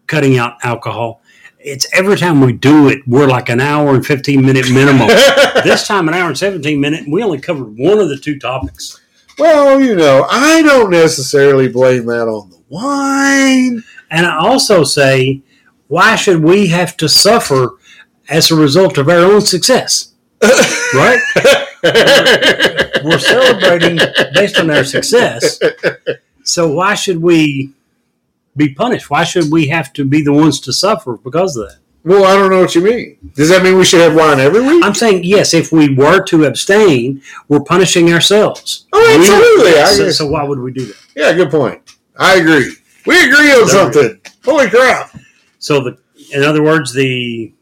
[0.07, 1.23] cutting out alcohol.
[1.67, 5.09] It's every time we do it, we're like an hour and 15 minute minimum.
[5.65, 8.39] this time, an hour and 17 minute, and we only covered one of the two
[8.39, 9.01] topics.
[9.37, 13.83] well, you know, I don't necessarily blame that on the wine.
[14.13, 15.43] And I also say,
[15.89, 17.73] why should we have to suffer
[18.29, 20.15] as a result of our own success?
[20.95, 21.21] Right?
[23.03, 23.99] We're celebrating
[24.35, 25.59] based on our success.
[26.45, 27.73] So why should we
[28.57, 29.11] be punished?
[29.11, 31.79] Why should we have to be the ones to suffer because of that?
[32.05, 33.17] well, I don't know what you mean.
[33.35, 34.85] Does that mean we should have wine every week?
[34.85, 35.53] I'm saying yes.
[35.55, 38.87] If we were to abstain, we're punishing ourselves.
[38.93, 39.73] Oh, absolutely.
[39.73, 40.97] We- I so, so why would we do that?
[41.17, 41.83] Yeah, good point.
[42.17, 42.73] I agree.
[43.07, 44.21] We agree on something.
[44.45, 45.19] Holy crap.
[45.59, 45.99] So the,
[46.33, 47.53] in other words, the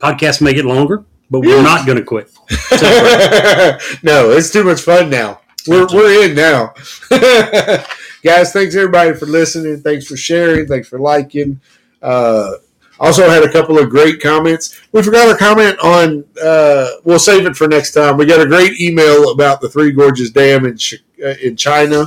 [0.00, 1.62] podcast may get longer, but we're Yeah.
[1.62, 2.30] not going to quit.
[4.02, 5.40] no, it's too much fun now.
[5.66, 6.74] We're, we're in now.
[8.22, 9.80] Guys, thanks everybody for listening.
[9.80, 10.66] Thanks for sharing.
[10.66, 11.60] Thanks for liking.
[12.02, 12.54] Uh,
[13.00, 14.80] also had a couple of great comments.
[14.90, 18.16] We forgot a comment on, uh, we'll save it for next time.
[18.16, 20.76] We got a great email about the Three Gorges Dam in,
[21.24, 22.04] uh, in China.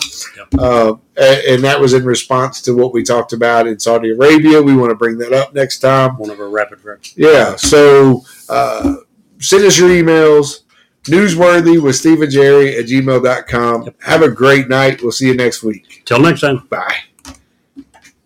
[0.59, 4.61] Uh, and that was in response to what we talked about in Saudi Arabia.
[4.61, 6.17] We want to bring that up next time.
[6.17, 6.99] One of our rapid fire.
[7.15, 7.55] Yeah.
[7.55, 8.95] So uh,
[9.39, 10.63] send us your emails.
[11.05, 13.83] Newsworthy with Steve and Jerry at gmail.com.
[13.83, 13.95] Yep.
[14.01, 15.01] Have a great night.
[15.01, 16.03] We'll see you next week.
[16.05, 16.67] Till next time.
[16.69, 16.95] Bye.